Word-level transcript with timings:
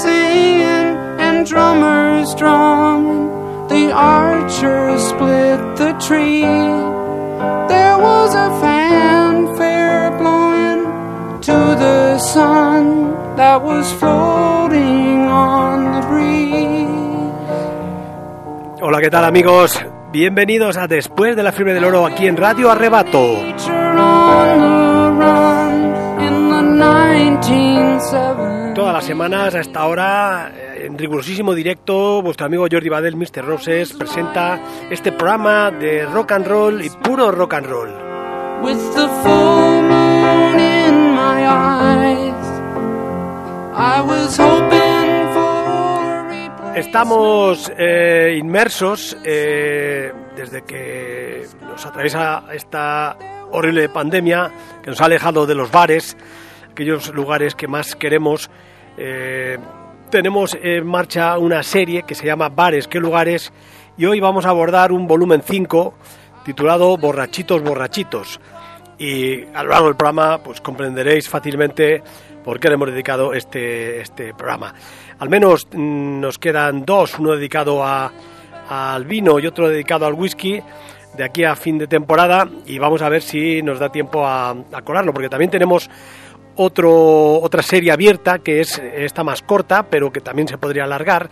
singing 0.00 0.96
and 1.20 1.46
drummers 1.46 2.34
drumming. 2.34 3.28
The 3.68 3.92
archers 3.92 5.02
split 5.12 5.60
the 5.76 5.92
tree. 6.06 6.42
There 7.68 7.98
was 7.98 8.34
a 8.34 8.48
fanfare 8.60 10.10
blowing 10.18 11.40
to 11.42 11.58
the 11.84 12.18
sun 12.18 13.12
that 13.36 13.62
was 13.62 13.92
floating 13.94 15.28
on 15.28 15.92
the 15.94 16.06
breeze. 16.06 16.92
Hola, 18.80 19.00
¿qué 19.00 19.10
tal 19.10 19.24
amigos? 19.24 19.80
Bienvenidos 20.12 20.76
a 20.76 20.86
Después 20.86 21.36
de 21.36 21.42
la 21.42 21.52
Fiebre 21.52 21.72
del 21.72 21.84
Oro 21.84 22.04
aquí 22.04 22.26
en 22.26 22.36
Radio 22.36 22.70
Arrebato. 22.70 23.38
Todas 28.74 28.94
las 28.94 29.04
semanas 29.04 29.54
a 29.54 29.60
esta 29.60 29.86
hora, 29.86 30.50
eh, 30.56 30.86
en 30.86 30.98
rigurosísimo 30.98 31.54
directo, 31.54 32.22
vuestro 32.22 32.46
amigo 32.46 32.66
Jordi 32.70 32.88
Badel, 32.88 33.16
Mr. 33.16 33.44
Roses, 33.44 33.92
presenta 33.92 34.58
este 34.90 35.12
programa 35.12 35.70
de 35.70 36.06
rock 36.06 36.32
and 36.32 36.46
roll 36.46 36.82
y 36.82 36.88
puro 36.88 37.30
rock 37.30 37.54
and 37.54 37.66
roll. 37.66 37.90
With 38.62 38.78
the 38.94 39.08
full 39.22 39.82
moon 39.82 40.58
in 40.58 41.14
my 41.14 41.46
eyes, 41.46 42.34
I 43.74 44.00
was 44.00 44.38
hoping 44.38 45.32
for. 45.34 46.76
Estamos 46.76 47.70
eh, 47.76 48.36
inmersos 48.38 49.16
eh, 49.24 50.12
desde 50.34 50.62
que 50.62 51.46
nos 51.60 51.84
atraviesa 51.84 52.44
esta 52.52 53.16
horrible 53.50 53.88
pandemia 53.90 54.50
que 54.82 54.90
nos 54.90 55.00
ha 55.00 55.04
alejado 55.04 55.46
de 55.46 55.54
los 55.54 55.70
bares, 55.70 56.16
aquellos 56.72 57.12
lugares 57.14 57.54
que 57.54 57.68
más 57.68 57.94
queremos. 57.94 58.50
Eh, 58.96 59.58
tenemos 60.10 60.56
en 60.60 60.86
marcha 60.86 61.38
una 61.38 61.62
serie 61.62 62.02
que 62.02 62.14
se 62.14 62.26
llama 62.26 62.48
Bares, 62.48 62.88
¿qué 62.88 62.98
lugares? 62.98 63.52
Y 63.96 64.06
hoy 64.06 64.20
vamos 64.20 64.46
a 64.46 64.50
abordar 64.50 64.90
un 64.90 65.06
volumen 65.06 65.42
5 65.42 65.94
titulado 66.44 66.96
Borrachitos, 66.96 67.62
Borrachitos. 67.62 68.40
Y 68.98 69.44
a 69.54 69.62
lo 69.62 69.70
largo 69.70 69.86
del 69.86 69.96
programa 69.96 70.38
pues 70.38 70.60
comprenderéis 70.60 71.28
fácilmente 71.28 72.02
por 72.42 72.58
qué 72.58 72.68
le 72.68 72.74
hemos 72.74 72.90
dedicado 72.90 73.34
este, 73.34 74.00
este 74.00 74.34
programa. 74.34 74.74
Al 75.18 75.28
menos 75.28 75.68
mm, 75.72 76.20
nos 76.20 76.38
quedan 76.38 76.84
dos, 76.84 77.18
uno 77.18 77.32
dedicado 77.32 77.84
a, 77.84 78.10
al 78.68 79.04
vino 79.04 79.38
y 79.38 79.46
otro 79.46 79.68
dedicado 79.68 80.06
al 80.06 80.14
whisky 80.14 80.62
de 81.16 81.24
aquí 81.24 81.44
a 81.44 81.54
fin 81.54 81.76
de 81.76 81.86
temporada 81.86 82.48
y 82.64 82.78
vamos 82.78 83.02
a 83.02 83.08
ver 83.10 83.20
si 83.20 83.62
nos 83.62 83.78
da 83.78 83.90
tiempo 83.90 84.26
a, 84.26 84.50
a 84.50 84.82
colarlo 84.82 85.12
porque 85.12 85.28
también 85.28 85.50
tenemos 85.50 85.90
otro, 86.56 87.40
otra 87.40 87.62
serie 87.62 87.92
abierta 87.92 88.38
que 88.40 88.60
es 88.60 88.78
esta 88.78 89.24
más 89.24 89.42
corta 89.42 89.84
pero 89.84 90.12
que 90.12 90.20
también 90.20 90.48
se 90.48 90.58
podría 90.58 90.84
alargar 90.84 91.28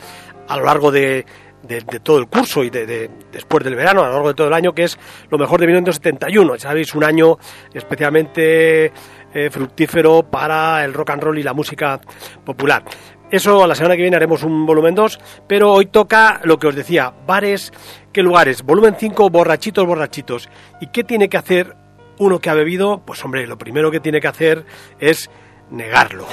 a 0.49 0.57
lo 0.57 0.65
largo 0.65 0.91
de, 0.91 1.25
de- 1.63 1.81
todo 2.03 2.19
el 2.19 2.27
curso 2.27 2.65
y 2.65 2.71
de, 2.71 2.87
de- 2.87 3.11
después 3.31 3.63
del 3.63 3.75
verano, 3.77 4.03
a 4.03 4.07
lo 4.09 4.13
largo 4.15 4.29
de 4.29 4.35
todo 4.35 4.49
el 4.49 4.55
año, 4.55 4.73
que 4.73 4.85
es 4.85 4.99
lo 5.31 5.39
mejor 5.39 5.61
de 5.61 5.67
1971. 5.67 6.59
Sabéis, 6.59 6.95
un 6.95 7.05
año 7.05 7.37
especialmente 7.73 8.87
eh, 9.35 9.51
fructífero 9.51 10.23
para 10.23 10.85
el 10.85 10.95
rock 10.95 11.11
and 11.11 11.23
roll 11.23 11.39
y 11.39 11.43
la 11.43 11.53
música 11.53 12.01
popular. 12.45 12.83
Eso 13.31 13.65
la 13.67 13.75
semana 13.77 13.95
que 13.95 14.03
viene 14.03 14.17
haremos 14.17 14.43
un 14.43 14.67
volumen 14.67 14.95
2, 14.95 15.21
pero 15.47 15.73
hoy 15.73 15.87
toca 15.87 16.41
lo 16.43 16.59
que 16.59 16.67
os 16.67 16.75
decía, 16.75 17.13
bares, 17.27 17.73
¿qué 18.13 18.23
lugares? 18.23 18.63
Volumen 18.65 18.97
5, 18.99 19.31
borrachitos, 19.31 19.87
borrachitos. 19.87 20.49
¿Y 20.81 20.89
qué 20.89 21.05
tiene 21.05 21.29
que 21.29 21.37
hacer 21.37 21.77
uno 22.21 22.39
que 22.39 22.51
ha 22.51 22.55
bebido? 22.55 23.03
Pues 23.05 23.25
hombre, 23.25 23.47
lo 23.47 23.59
primero 23.59 23.91
que 23.91 23.99
tiene 23.99 24.21
que 24.21 24.29
hacer 24.29 24.65
es 25.01 25.31
negarlo. 25.71 26.27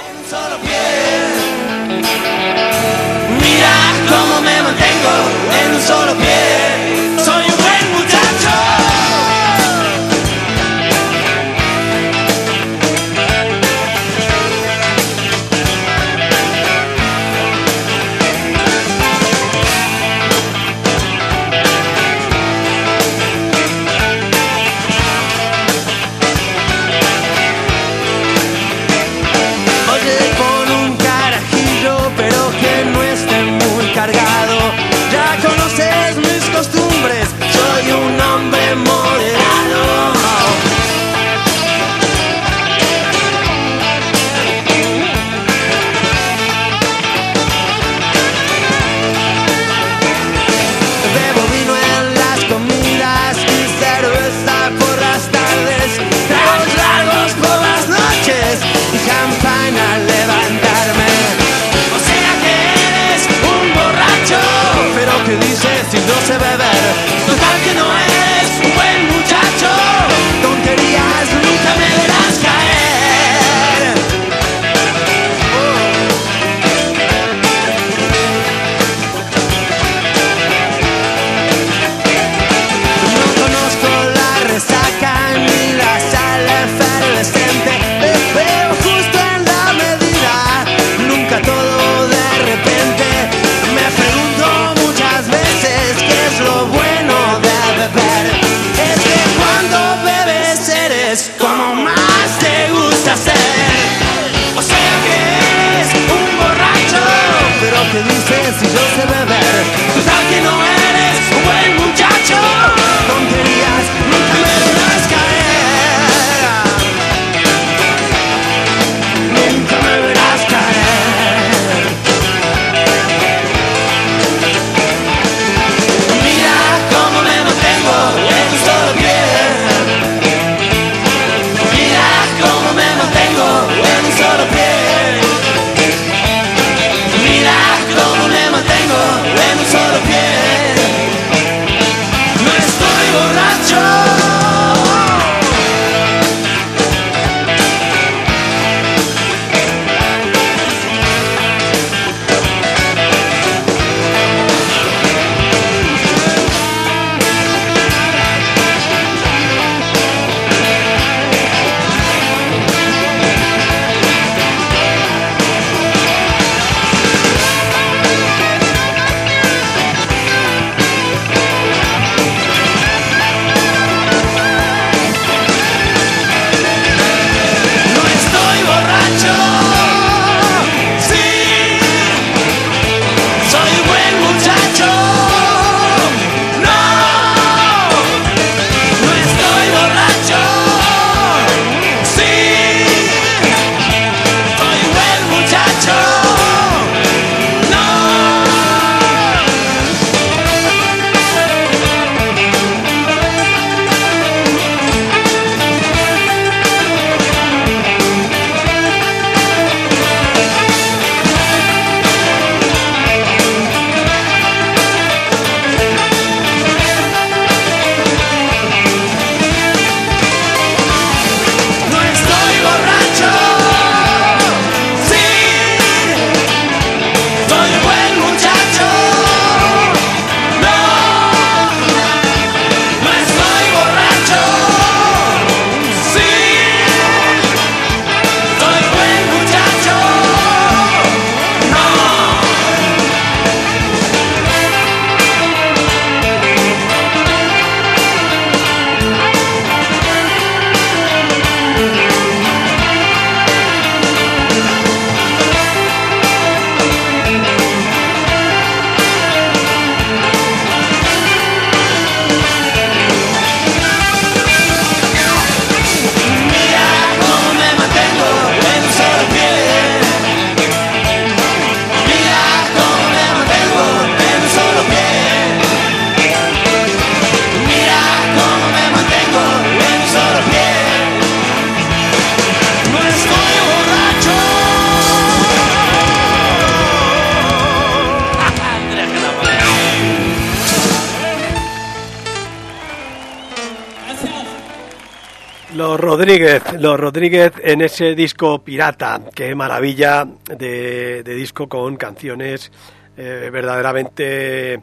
Rodríguez, 296.28 296.62
los 296.78 297.00
Rodríguez 297.00 297.52
en 297.64 297.80
ese 297.80 298.14
disco 298.14 298.62
pirata, 298.62 299.18
qué 299.34 299.54
maravilla 299.54 300.26
de, 300.58 301.22
de 301.22 301.34
disco 301.34 301.70
con 301.70 301.96
canciones 301.96 302.70
eh, 303.16 303.48
verdaderamente 303.50 304.82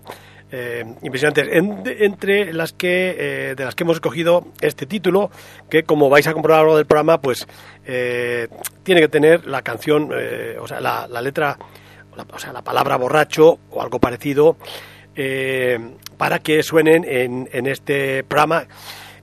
eh, 0.51 0.85
impresionantes. 1.03 1.47
Entre 1.51 2.51
las 2.51 2.73
que 2.73 3.15
eh, 3.51 3.53
de 3.55 3.63
las 3.63 3.75
que 3.75 3.83
hemos 3.83 3.97
escogido 3.97 4.47
este 4.59 4.87
título, 4.87 5.29
que 5.69 5.83
como 5.83 6.09
vais 6.09 6.25
a 6.25 6.33
comprobar 6.33 6.61
a 6.61 6.63
del 6.77 6.87
programa, 6.87 7.21
pues 7.21 7.45
tiene 8.81 9.01
que 9.01 9.07
tener 9.07 9.45
la 9.45 9.61
canción, 9.61 10.09
o 10.59 10.67
sea, 10.67 10.81
la, 10.81 11.05
letra, 11.21 11.59
la- 12.17 12.25
o 12.33 12.39
sea, 12.39 12.53
la 12.53 12.63
palabra 12.63 12.95
borracho 12.95 13.59
o 13.69 13.83
algo 13.83 13.99
parecido, 13.99 14.57
para 16.17 16.39
que 16.39 16.63
suenen 16.63 17.05
en, 17.07 17.47
en 17.53 17.67
este 17.67 18.23
programa. 18.23 18.65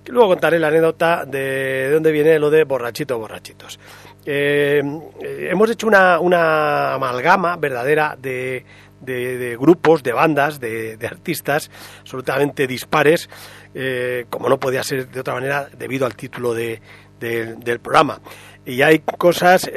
Que 0.05 0.11
luego 0.13 0.29
contaré 0.31 0.59
la 0.59 0.69
anécdota 0.69 1.25
de, 1.25 1.39
de 1.39 1.91
dónde 1.91 2.11
viene 2.13 2.39
lo 2.39 2.51
de 2.51 2.65
borrachitos, 2.65 3.19
borrachitos. 3.19 3.79
Eh, 4.27 4.83
eh, 5.21 5.49
hemos 5.51 5.71
hecho 5.71 5.87
una, 5.87 6.19
una 6.21 6.95
amalgama 6.95 7.57
verdadera 7.57 8.17
de, 8.21 8.65
de- 9.01 9.57
grupos, 9.59 10.03
de 10.03 10.13
bandas, 10.13 10.59
de, 10.61 10.97
artistas 11.09 11.71
absolutamente 12.01 12.67
dispares, 12.67 13.29
eh, 13.75 14.27
como 14.31 14.49
no 14.49 14.59
podía 14.61 14.83
ser 14.83 15.09
de 15.09 15.21
otra 15.21 15.35
manera 15.35 15.69
debido 15.77 16.07
al 16.07 16.15
título 16.17 16.55
de- 16.55 16.81
de- 17.21 17.55
del 17.57 17.81
programa. 17.81 18.21
Y 18.65 18.83
hay 18.83 19.01
cosas, 19.01 19.69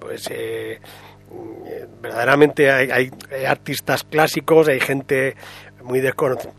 pues, 0.00 0.28
verdaderamente 2.00 2.70
hay 2.70 3.10
artistas 3.46 4.04
clásicos, 4.04 4.68
hay 4.68 4.80
gente 4.80 5.36
muy 5.86 6.00
desconocida, 6.00 6.52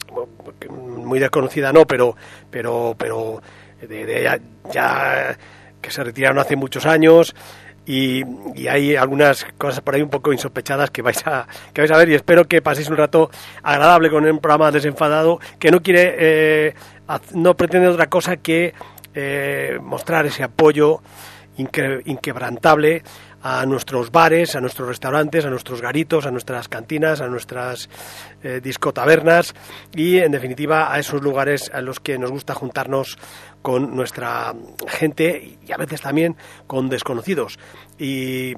muy 0.69 1.19
desconocida 1.19 1.71
no, 1.73 1.85
pero 1.85 2.15
pero 2.49 2.95
pero 2.97 3.41
de, 3.81 4.05
de 4.05 4.41
ya, 4.73 5.37
que 5.81 5.91
se 5.91 6.03
retiraron 6.03 6.39
hace 6.39 6.55
muchos 6.55 6.85
años 6.85 7.35
y, 7.85 8.23
y 8.55 8.67
hay 8.67 8.95
algunas 8.95 9.45
cosas 9.57 9.79
por 9.81 9.95
ahí 9.95 10.01
un 10.01 10.09
poco 10.09 10.33
insospechadas 10.33 10.89
que 10.89 11.01
vais 11.01 11.25
a 11.25 11.47
que 11.73 11.81
vais 11.81 11.91
a 11.91 11.97
ver 11.97 12.09
y 12.09 12.15
espero 12.15 12.45
que 12.45 12.61
paséis 12.61 12.89
un 12.89 12.97
rato 12.97 13.29
agradable 13.63 14.09
con 14.09 14.25
un 14.25 14.39
programa 14.39 14.71
desenfadado 14.71 15.39
que 15.59 15.71
no 15.71 15.81
quiere 15.81 16.15
eh, 16.17 16.73
no 17.33 17.55
pretende 17.55 17.87
otra 17.87 18.07
cosa 18.07 18.37
que 18.37 18.73
eh, 19.13 19.79
mostrar 19.81 20.25
ese 20.25 20.43
apoyo 20.43 21.01
inque- 21.57 22.01
inquebrantable 22.05 23.03
a 23.49 23.65
nuestros 23.65 24.11
bares, 24.11 24.57
a 24.57 24.59
nuestros 24.59 24.89
restaurantes, 24.89 25.45
a 25.45 25.49
nuestros 25.49 25.81
garitos, 25.81 26.25
a 26.25 26.31
nuestras 26.31 26.67
cantinas, 26.67 27.21
a 27.21 27.27
nuestras 27.27 27.89
eh, 28.43 28.59
discotabernas 28.61 29.55
y, 29.95 30.17
en 30.17 30.33
definitiva, 30.33 30.91
a 30.91 30.99
esos 30.99 31.21
lugares 31.21 31.71
a 31.73 31.79
los 31.79 32.01
que 32.01 32.17
nos 32.17 32.29
gusta 32.29 32.53
juntarnos 32.55 33.17
con 33.61 33.95
nuestra 33.95 34.53
gente 34.89 35.57
y 35.65 35.71
a 35.71 35.77
veces 35.77 36.01
también 36.01 36.35
con 36.67 36.89
desconocidos. 36.89 37.57
¿Y 37.97 38.53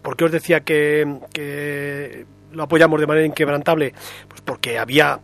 por 0.00 0.16
qué 0.16 0.26
os 0.26 0.30
decía 0.30 0.60
que, 0.60 1.18
que 1.32 2.24
lo 2.52 2.62
apoyamos 2.62 3.00
de 3.00 3.08
manera 3.08 3.26
inquebrantable? 3.26 3.94
Pues 4.28 4.42
porque 4.42 4.78
había 4.78 5.18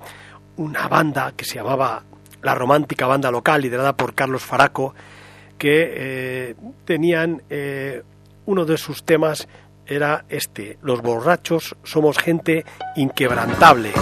una 0.57 0.89
banda 0.89 1.33
que 1.37 1.45
se 1.45 1.55
llamaba 1.55 2.03
la 2.43 2.57
romántica 2.57 3.07
banda 3.07 3.31
local, 3.31 3.63
liderada 3.63 3.97
por 3.97 4.15
Carlos 4.15 4.43
Faraco, 4.43 4.97
que 5.59 5.93
eh, 5.95 6.55
tenían 6.85 7.43
eh, 7.51 8.03
uno 8.51 8.65
de 8.65 8.79
sus 8.79 9.05
temas 9.05 9.47
era 9.87 10.25
este, 10.29 10.77
los 10.83 11.03
borrachos 11.03 11.77
somos 11.85 12.19
gente 12.19 12.65
inquebrantable. 12.97 13.93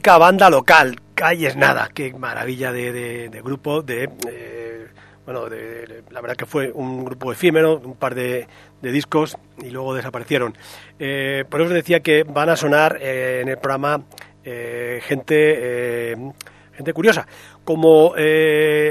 Banda 0.00 0.48
local, 0.48 0.96
Calles 1.14 1.54
Nada, 1.56 1.90
qué 1.92 2.12
maravilla 2.14 2.72
de, 2.72 2.92
de- 2.92 3.28
de 3.28 3.42
grupo, 3.42 3.82
de, 3.82 4.08
eh, 4.30 4.86
bueno, 5.24 5.48
de- 5.50 6.02
la 6.10 6.20
verdad 6.20 6.36
que 6.36 6.46
fue 6.46 6.70
un 6.72 7.04
grupo 7.04 7.30
efímero, 7.32 7.78
un 7.78 7.94
par 7.96 8.14
de, 8.14 8.46
discos 8.80 9.36
y 9.62 9.70
luego 9.70 9.94
desaparecieron. 9.94 10.56
Eh, 10.98 11.44
por 11.48 11.60
eso 11.60 11.68
os 11.68 11.74
decía 11.74 12.00
que 12.00 12.24
van 12.24 12.48
a 12.48 12.56
sonar 12.56 12.98
eh, 13.00 13.40
en 13.42 13.48
el 13.48 13.58
programa 13.58 14.02
eh, 14.44 15.00
gente, 15.04 16.16
gente 16.74 16.92
curiosa, 16.94 17.26
como 17.64 18.14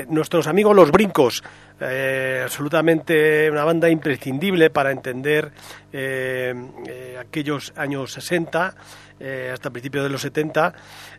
nuestros 0.07 0.47
amigos 0.47 0.75
Los 0.75 0.91
Brincos, 0.91 1.43
eh, 1.81 2.41
absolutamente 2.43 3.49
una 3.49 3.63
banda 3.63 3.89
imprescindible 3.89 4.69
para 4.69 4.91
entender 4.91 5.51
eh, 5.91 6.53
eh, 6.87 7.17
aquellos 7.19 7.73
años 7.75 8.13
60 8.13 8.75
eh, 9.19 9.49
hasta 9.53 9.69
principios 9.69 10.03
de 10.03 10.09
los 10.09 10.21
70, 10.21 10.73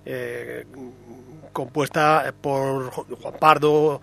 eh, 0.05 0.67
compuesta 1.53 2.33
por 2.41 2.91
Juan 2.91 3.35
Pardo, 3.39 4.01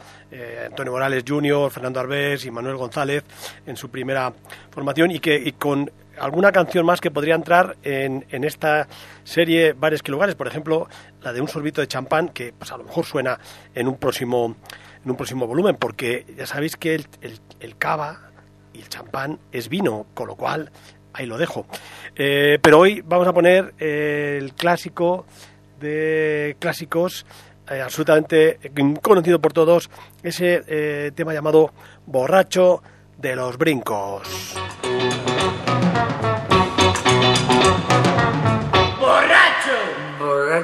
Antonio 0.66 0.94
Morales 0.94 1.24
Jr., 1.28 1.72
Fernando 1.72 2.00
Arbés 2.00 2.46
y 2.46 2.52
Manuel 2.52 2.78
González 2.78 3.24
en 3.66 3.76
su 3.76 3.90
primera 3.90 4.32
formación 4.70 5.10
y 5.12 5.20
que 5.20 5.52
con 5.54 5.92
alguna 6.20 6.52
canción 6.52 6.86
más 6.86 7.02
que 7.02 7.12
podría 7.12 7.36
entrar 7.36 7.78
en, 7.84 8.26
en 8.30 8.44
esta 8.44 8.88
serie 9.24 9.74
Bares 9.74 10.02
que 10.04 10.12
Lugares, 10.12 10.36
por 10.36 10.48
ejemplo, 10.48 10.88
la 11.22 11.34
de 11.34 11.42
un 11.42 11.48
sorbito 11.48 11.82
de 11.82 11.88
champán, 11.88 12.30
que 12.30 12.54
pues, 12.54 12.72
a 12.72 12.78
lo 12.78 12.84
mejor 12.84 13.06
suena 13.06 13.40
en 13.74 13.88
un 13.88 13.98
próximo 13.98 14.56
en 15.04 15.12
un 15.12 15.16
próximo 15.16 15.48
volumen, 15.48 15.78
porque 15.78 16.26
ya 16.38 16.46
sabéis 16.46 16.76
que 16.76 16.94
el, 16.96 17.08
el- 17.62 17.78
cava 17.78 18.32
y 18.74 18.80
el 18.80 18.90
champán 18.90 19.40
es 19.54 19.70
vino, 19.70 20.08
con 20.14 20.28
lo 20.28 20.36
cual 20.36 20.72
ahí 21.14 21.26
lo 21.26 21.38
dejo. 21.38 21.66
Eh, 22.18 22.60
pero 22.62 22.80
hoy 22.80 23.02
vamos 23.06 23.26
a 23.26 23.32
poner 23.34 23.74
eh, 23.80 24.38
el 24.42 24.54
clásico 24.56 25.26
de 25.80 26.58
clásicos, 26.60 27.26
eh, 27.72 27.80
absolutamente 27.80 28.60
conocido 29.02 29.40
por 29.40 29.54
todos, 29.54 29.90
ese 30.22 31.12
tema 31.16 31.34
llamado 31.34 31.72
Borracho 32.06 32.84
de 33.18 33.38
los 33.38 33.58
Brincos. 33.58 34.56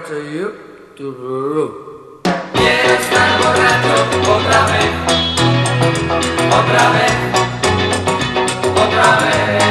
Borracho 0.05 0.19
you. 0.19 0.53
Quiero 2.53 2.93
estar 2.93 3.39
borracho 3.39 3.95
otra 4.35 4.61
vez, 4.67 4.91
otra 6.51 6.83
vez, 6.91 7.13
otra 8.75 9.07
vez. 9.19 9.64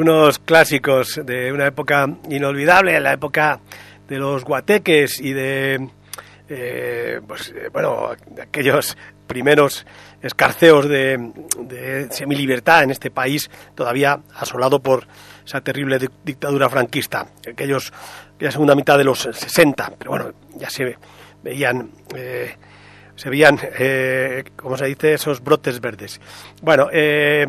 Unos 0.00 0.38
clásicos 0.38 1.20
de 1.24 1.52
una 1.52 1.66
época 1.66 2.06
inolvidable, 2.30 2.98
la 3.00 3.12
época 3.14 3.60
de 4.08 4.18
los 4.18 4.44
guateques 4.44 5.20
y 5.20 5.32
de, 5.32 5.88
eh, 6.48 7.20
pues, 7.26 7.50
eh, 7.56 7.68
bueno, 7.72 8.10
aquellos 8.40 8.96
primeros 9.26 9.84
escarceos 10.22 10.88
de, 10.88 11.32
de 11.60 12.08
semilibertad 12.10 12.82
en 12.84 12.90
este 12.90 13.10
país 13.10 13.50
todavía 13.74 14.20
asolado 14.34 14.80
por 14.80 15.06
esa 15.44 15.60
terrible 15.60 15.98
dic- 15.98 16.12
dictadura 16.24 16.68
franquista. 16.70 17.26
Aquellos, 17.50 17.92
aquella 18.36 18.50
segunda 18.52 18.74
mitad 18.74 18.96
de 18.96 19.04
los 19.04 19.18
60, 19.20 19.92
pero 19.98 20.10
bueno, 20.12 20.32
ya 20.56 20.70
se 20.70 20.96
veían... 21.42 21.90
eh, 22.16 22.56
se 23.14 23.30
veían, 23.30 23.58
eh, 23.80 24.44
como 24.54 24.76
se 24.76 24.84
dice, 24.86 25.14
esos 25.14 25.42
brotes 25.42 25.80
verdes. 25.80 26.20
Bueno, 26.62 26.86
eh, 26.92 27.48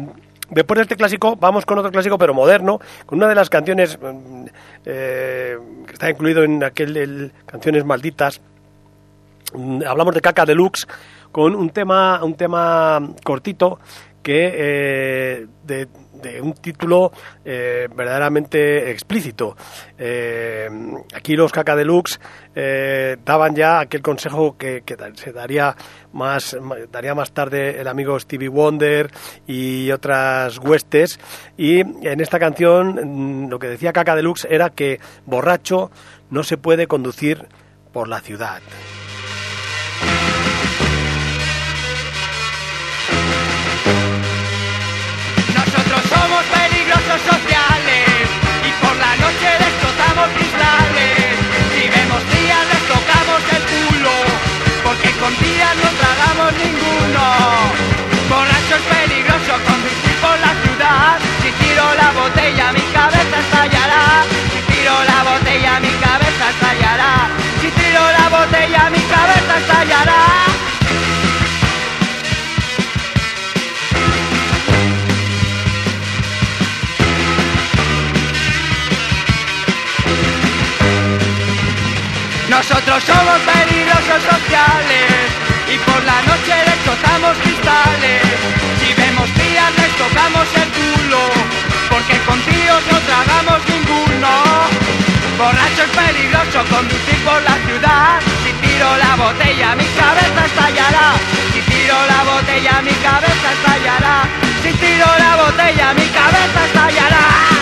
después 0.52 0.78
de 0.78 0.82
este 0.84 0.96
clásico, 0.96 1.36
vamos 1.36 1.66
con 1.66 1.78
otro 1.78 1.92
clásico, 1.92 2.18
pero 2.18 2.34
moderno, 2.34 2.80
con 3.06 3.18
una 3.18 3.28
de 3.28 3.36
las 3.36 3.50
canciones 3.50 3.98
mm, 4.00 4.46
eh, 4.86 5.58
que 5.86 5.94
está 5.94 6.10
incluido 6.10 6.44
en 6.44 6.64
aquel 6.64 6.98
el 6.98 7.32
Canciones 7.46 7.86
Malditas. 7.86 8.42
Mm, 9.54 9.84
Hablamos 9.88 10.14
de 10.14 10.22
Caca 10.22 10.46
Deluxe, 10.46 10.88
con 11.32 11.56
un 11.56 11.70
tema, 11.70 12.24
un 12.24 12.36
tema 12.36 13.00
cortito 13.24 13.80
que 14.24 14.52
eh, 14.54 15.48
de, 15.64 15.88
de 16.22 16.42
un 16.42 16.54
título 16.54 17.12
eh, 17.44 17.88
verdaderamente 17.94 18.92
explícito. 18.92 19.56
Eh, 19.98 20.68
aquí 21.14 21.36
los 21.36 21.52
Caca 21.52 21.76
Deluxe 21.76 22.20
eh, 22.56 23.18
daban 23.24 23.56
ya 23.56 23.80
aquel 23.80 24.02
consejo 24.02 24.58
que, 24.58 24.82
que 24.82 24.98
se 25.16 25.32
daría 25.32 25.76
más, 26.14 26.58
daría 26.92 27.16
más 27.16 27.32
tarde 27.32 27.80
el 27.80 27.88
amigo 27.88 28.20
Stevie 28.20 28.50
Wonder 28.50 29.12
y 29.48 29.92
otras 29.92 30.58
huestes. 30.60 31.20
Y 31.58 31.80
en 31.80 32.22
esta 32.22 32.40
canción 32.40 33.46
mm, 33.46 33.50
lo 33.50 33.60
que 33.60 33.68
decía 33.68 33.94
Caca 33.94 34.16
Deluxe 34.16 34.48
era 34.50 34.70
que 34.70 35.00
borracho 35.26 35.92
no 36.30 36.44
se 36.44 36.58
puede 36.58 36.88
conducir 36.88 37.48
por 37.92 38.08
la 38.08 38.22
ciudad. 38.22 38.62
Botella 62.30 62.72
mi 62.74 62.82
cabeza 62.94 63.40
estallará. 63.40 64.24
Si 64.52 64.62
tiro 64.72 64.94
la 65.12 65.24
botella 65.24 65.80
mi 65.80 65.94
cabeza 66.06 66.50
estallará. 66.54 67.12
Si 67.62 67.70
tiro 67.72 68.04
la 68.18 68.30
botella 68.30 68.90
mi 68.90 69.02
cabeza 69.14 69.58
estallará. 69.62 70.22
Nosotros 82.50 83.04
somos 83.04 83.40
peligrosos 83.54 84.22
sociales 84.34 85.10
y 85.74 85.78
por 85.78 86.04
la 86.04 86.20
noche 86.30 86.54
destrozamos 86.70 87.38
cristales. 87.38 88.22
Si 88.80 88.94
vemos 88.94 89.30
tías 89.32 89.72
les 89.78 89.92
tocamos 90.04 90.48
el 90.62 90.70
culo, 90.78 91.22
porque 92.00 92.18
con 92.24 92.40
tíos 92.42 92.82
no 92.92 92.98
tragamos 93.00 93.60
ninguno. 93.68 94.30
Borracho 95.38 95.84
es 95.84 95.92
peligroso 95.92 96.64
conducir 96.74 97.20
por 97.26 97.42
la 97.44 97.56
ciudad. 97.66 98.20
Si 98.44 98.52
tiro 98.54 98.98
la 98.98 99.16
botella 99.16 99.76
mi 99.76 99.86
cabeza 100.00 100.46
estallará. 100.46 101.08
Si 101.54 101.62
tiro 101.62 101.98
la 102.08 102.24
botella 102.24 102.82
mi 102.82 102.96
cabeza 103.08 103.48
estallará. 103.52 104.16
Si 104.64 104.72
tiro 104.74 105.08
la 105.18 105.36
botella 105.44 105.94
mi 105.94 106.08
cabeza 106.08 106.60
estallará. 106.68 107.59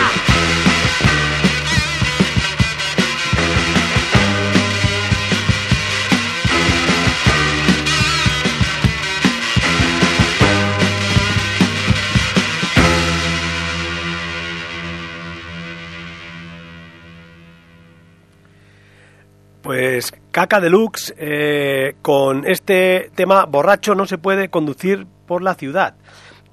Pues 19.67 20.13
Caca 20.31 20.61
Deluxe 20.61 21.13
eh, 21.17 21.97
con 22.01 22.45
este 22.47 23.11
tema 23.15 23.43
borracho 23.43 23.95
no 23.95 24.05
se 24.05 24.17
puede 24.17 24.47
conducir 24.47 25.05
por 25.25 25.43
la 25.43 25.55
ciudad. 25.55 25.95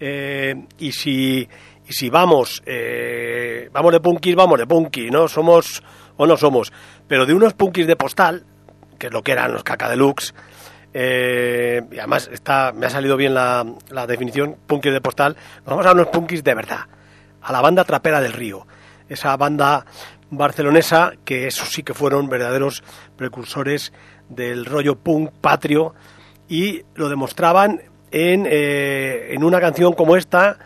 Eh, 0.01 0.67
y 0.81 0.91
si 0.91 1.49
y 1.87 1.93
si 1.93 2.11
vamos 2.11 2.61
eh, 2.67 3.71
vamos 3.73 3.93
de 3.93 4.01
punkis, 4.01 4.35
vamos 4.35 4.59
de 4.59 4.67
punky, 4.67 5.13
¿no? 5.13 5.29
Somos 5.29 5.81
o 6.17 6.27
no 6.27 6.37
somos, 6.37 6.73
pero 7.07 7.25
de 7.25 7.35
unos 7.35 7.55
punkis 7.55 7.87
de 7.87 7.95
postal, 7.95 8.47
que 8.99 9.07
es 9.07 9.13
lo 9.13 9.23
que 9.23 9.31
eran 9.31 9.53
los 9.53 9.63
Caca 9.63 9.89
Deluxe, 9.89 10.35
eh, 10.93 11.83
y 11.93 11.99
además 12.01 12.29
está, 12.33 12.73
me 12.73 12.87
ha 12.87 12.91
salido 12.91 13.17
bien 13.17 13.33
la, 13.33 13.65
la 13.91 14.09
definición, 14.09 14.57
punkis 14.67 14.93
de 14.93 15.01
postal, 15.01 15.37
vamos 15.65 15.87
a 15.87 15.93
unos 15.93 16.09
punkis 16.09 16.43
de 16.43 16.55
verdad, 16.57 16.81
a 17.43 17.53
la 17.53 17.61
banda 17.61 17.85
Trapera 17.85 18.21
del 18.21 18.33
Río, 18.33 18.67
esa 19.09 19.37
banda 19.37 19.85
barcelonesa 20.31 21.13
que 21.25 21.47
esos 21.47 21.69
sí 21.69 21.83
que 21.83 21.95
fueron 21.95 22.29
verdaderos 22.29 22.83
precursores 23.17 23.93
del 24.29 24.65
rollo 24.65 24.97
punk 24.97 25.31
patrio 25.41 25.95
y 26.49 26.83
lo 26.95 27.09
demostraban 27.09 27.83
en, 28.11 28.47
eh, 28.49 29.29
en 29.31 29.45
una 29.45 29.61
canción 29.61 29.93
como 29.93 30.17
esta 30.17 30.59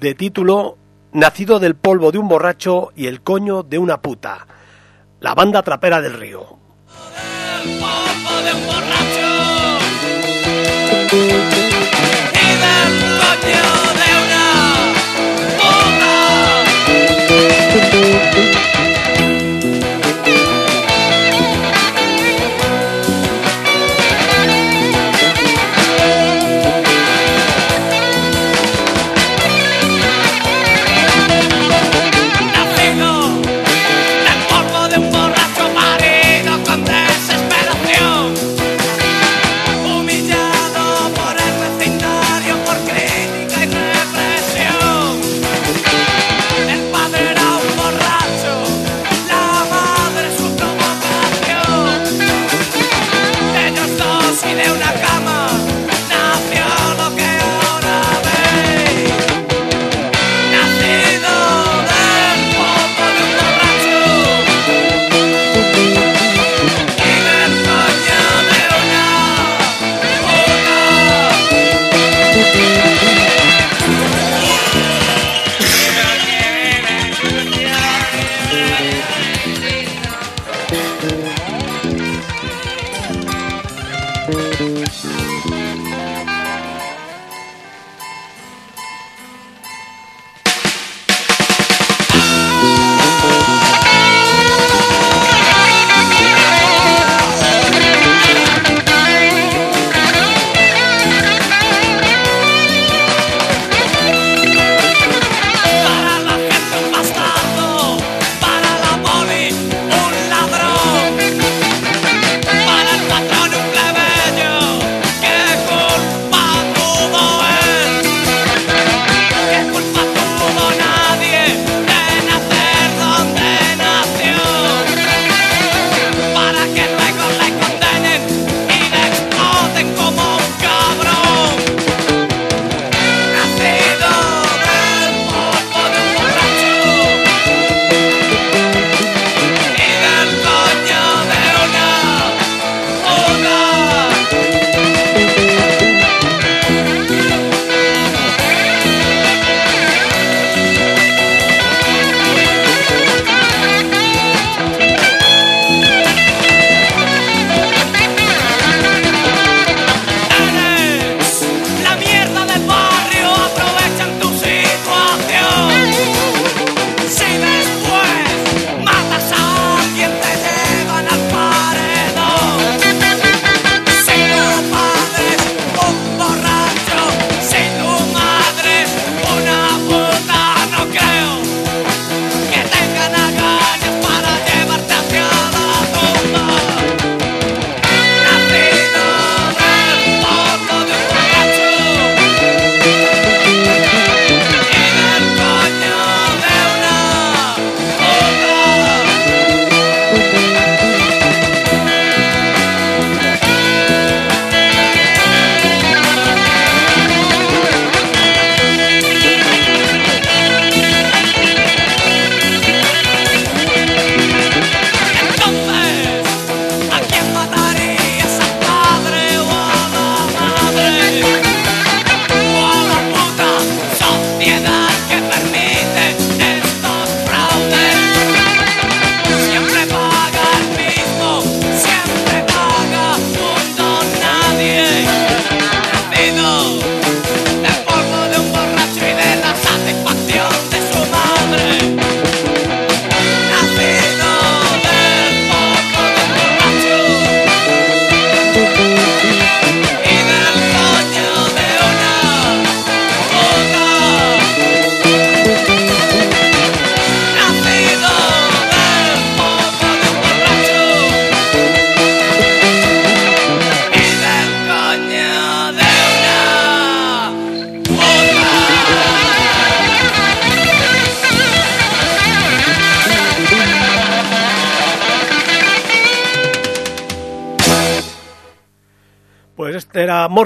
de 0.00 0.14
título 0.14 0.78
Nacido 1.12 1.60
del 1.60 1.76
polvo 1.76 2.10
de 2.10 2.18
un 2.18 2.26
borracho 2.26 2.90
y 2.96 3.06
el 3.06 3.22
coño 3.22 3.62
de 3.62 3.78
una 3.78 4.02
puta, 4.02 4.48
la 5.20 5.34
banda 5.34 5.62
Trapera 5.62 6.00
del 6.00 6.14
Río. 6.14 6.58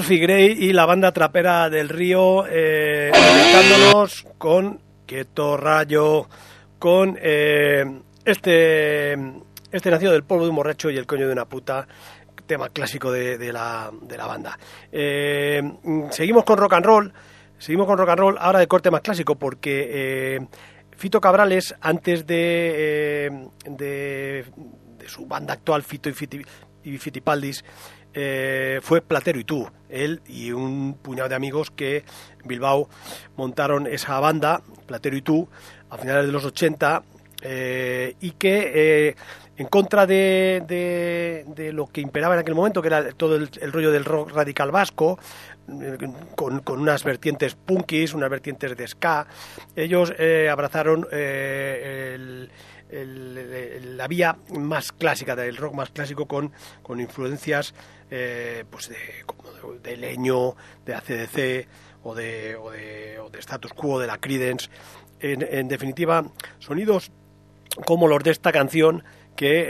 Morphy 0.09 0.21
Gray 0.25 0.57
y 0.57 0.73
la 0.73 0.87
banda 0.87 1.11
trapera 1.11 1.69
del 1.69 1.87
río, 1.87 2.43
eh, 2.49 3.11
con 4.39 4.81
Quieto 5.05 5.55
Rayo, 5.55 6.27
con 6.79 7.15
eh, 7.21 7.85
este, 8.25 9.13
este 9.71 9.91
nacido 9.91 10.11
del 10.13 10.23
polvo 10.23 10.45
de 10.45 10.49
un 10.49 10.55
borracho 10.55 10.89
y 10.89 10.97
el 10.97 11.05
coño 11.05 11.27
de 11.27 11.33
una 11.33 11.45
puta, 11.45 11.87
tema 12.47 12.69
clásico 12.69 13.11
de, 13.11 13.37
de 13.37 13.53
la, 13.53 13.91
de 14.01 14.17
la 14.17 14.25
banda. 14.25 14.57
Eh, 14.91 15.61
seguimos 16.09 16.43
con 16.43 16.57
rock 16.57 16.73
and 16.73 16.85
roll, 16.87 17.13
seguimos 17.59 17.85
con 17.85 17.99
rock 17.99 18.09
and 18.09 18.19
roll, 18.19 18.37
ahora 18.39 18.57
de 18.57 18.67
corte 18.67 18.89
más 18.89 19.01
clásico, 19.01 19.35
porque 19.35 19.89
eh, 19.91 20.39
Fito 20.97 21.21
Cabrales, 21.21 21.75
antes 21.81 22.25
de, 22.25 23.27
eh, 23.27 23.47
de, 23.65 24.45
de 24.97 25.07
su 25.07 25.27
banda 25.27 25.53
actual, 25.53 25.83
Fito 25.83 26.09
y, 26.09 26.13
Fiti- 26.13 26.43
y 26.83 26.97
Fitipaldis, 26.97 27.63
eh, 28.13 28.79
fue 28.81 29.01
Platero 29.01 29.39
y 29.39 29.43
tú, 29.43 29.69
él 29.89 30.21
y 30.27 30.51
un 30.51 30.95
puñado 31.01 31.29
de 31.29 31.35
amigos 31.35 31.71
que 31.71 31.97
en 32.41 32.47
Bilbao 32.47 32.89
montaron 33.35 33.87
esa 33.87 34.19
banda, 34.19 34.61
Platero 34.85 35.15
y 35.17 35.21
tú, 35.21 35.47
a 35.89 35.97
finales 35.97 36.25
de 36.25 36.31
los 36.31 36.45
80, 36.45 37.03
eh, 37.41 38.15
y 38.19 38.31
que 38.31 38.71
eh, 39.09 39.15
en 39.57 39.67
contra 39.67 40.05
de, 40.05 40.63
de- 41.55 41.73
lo 41.73 41.87
que 41.87 42.01
imperaba 42.01 42.33
en 42.35 42.41
aquel 42.41 42.55
momento, 42.55 42.81
que 42.81 42.87
era 42.87 43.11
todo 43.11 43.35
el, 43.35 43.49
rollo 43.71 43.91
del 43.91 44.05
rock 44.05 44.31
radical 44.33 44.71
vasco, 44.71 45.19
con, 46.35 46.61
con 46.61 46.79
unas 46.79 47.03
vertientes 47.03 47.55
punkis, 47.55 48.13
unas 48.13 48.29
vertientes 48.29 48.75
de 48.75 48.87
ska, 48.87 49.27
ellos 49.75 50.13
abrazaron 50.49 51.07
el- 51.11 52.49
el- 52.89 53.97
la 53.97 54.07
vía 54.07 54.37
más 54.57 54.91
clásica 54.91 55.35
del 55.35 55.57
rock 55.57 55.73
más 55.73 55.89
clásico 55.89 56.27
con, 56.27 56.51
con 56.81 56.99
influencias 56.99 57.73
eh, 58.11 58.63
pues 58.69 58.89
de, 58.89 58.97
como 59.25 59.43
de, 59.73 59.97
leño, 59.97 60.55
de 60.85 60.95
ACDC 60.95 61.67
o 62.03 62.15
de, 62.15 62.55
o 62.55 62.71
de, 62.71 63.19
o 63.19 63.29
de 63.29 63.39
status 63.39 63.73
quo, 63.73 63.99
de 63.99 64.07
la 64.07 64.17
Creedence. 64.17 64.69
En, 65.19 65.41
en 65.41 65.67
definitiva, 65.67 66.23
sonidos 66.59 67.11
como 67.85 68.07
los 68.07 68.23
de 68.23 68.31
esta 68.31 68.51
canción 68.51 69.03
que 69.35 69.65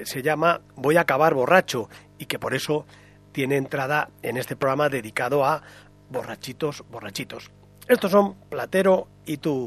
eh, 0.00 0.02
se 0.06 0.22
llama 0.22 0.60
Voy 0.76 0.96
a 0.96 1.02
acabar 1.02 1.34
borracho 1.34 1.88
y 2.18 2.26
que 2.26 2.38
por 2.38 2.54
eso 2.54 2.86
tiene 3.32 3.56
entrada 3.56 4.08
en 4.22 4.36
este 4.36 4.56
programa 4.56 4.88
dedicado 4.88 5.44
a 5.44 5.62
borrachitos, 6.10 6.84
borrachitos. 6.90 7.50
Estos 7.86 8.10
son 8.10 8.34
Platero 8.48 9.08
y 9.26 9.36
tú. 9.36 9.66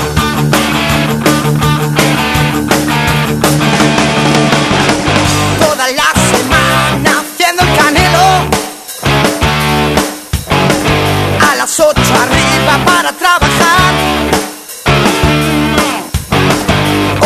trabajar. 13.13 13.93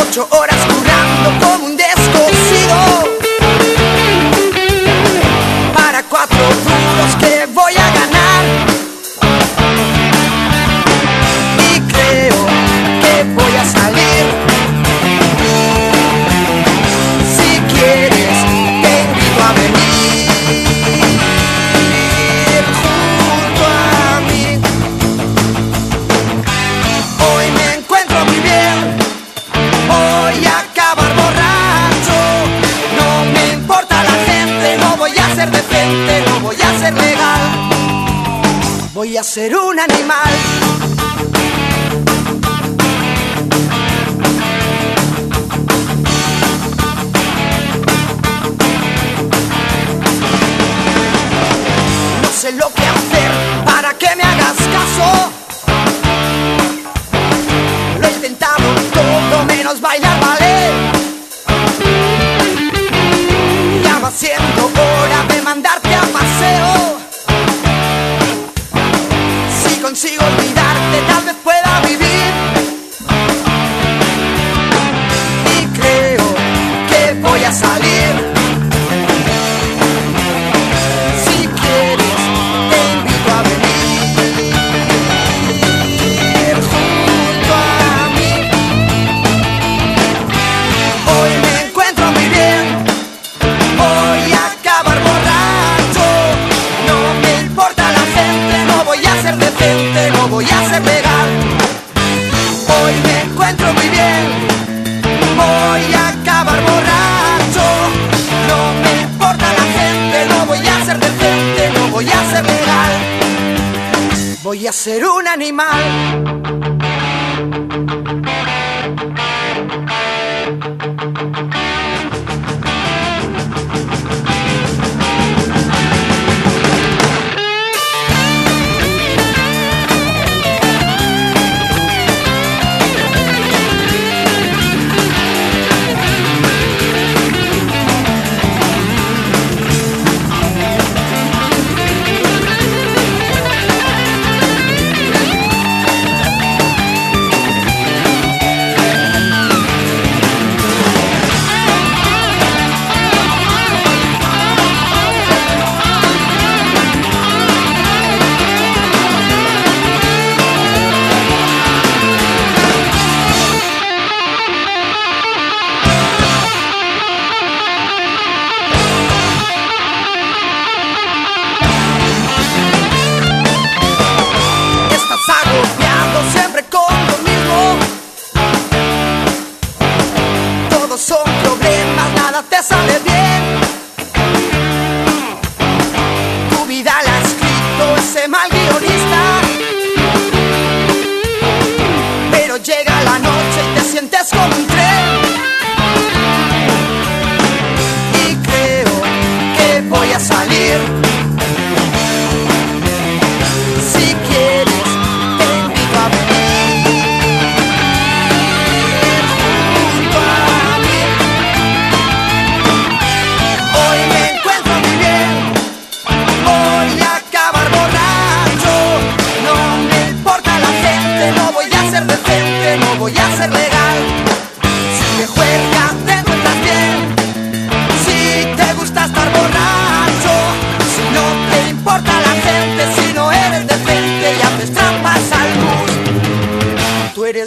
Ocho 0.01 0.27
horas 0.31 0.54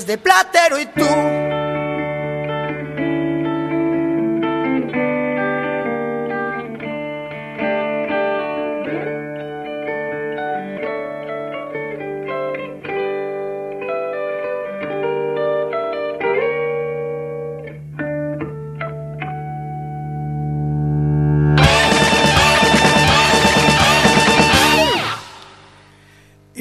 de 0.08 0.16
platero 0.16 0.80
y 0.80 0.86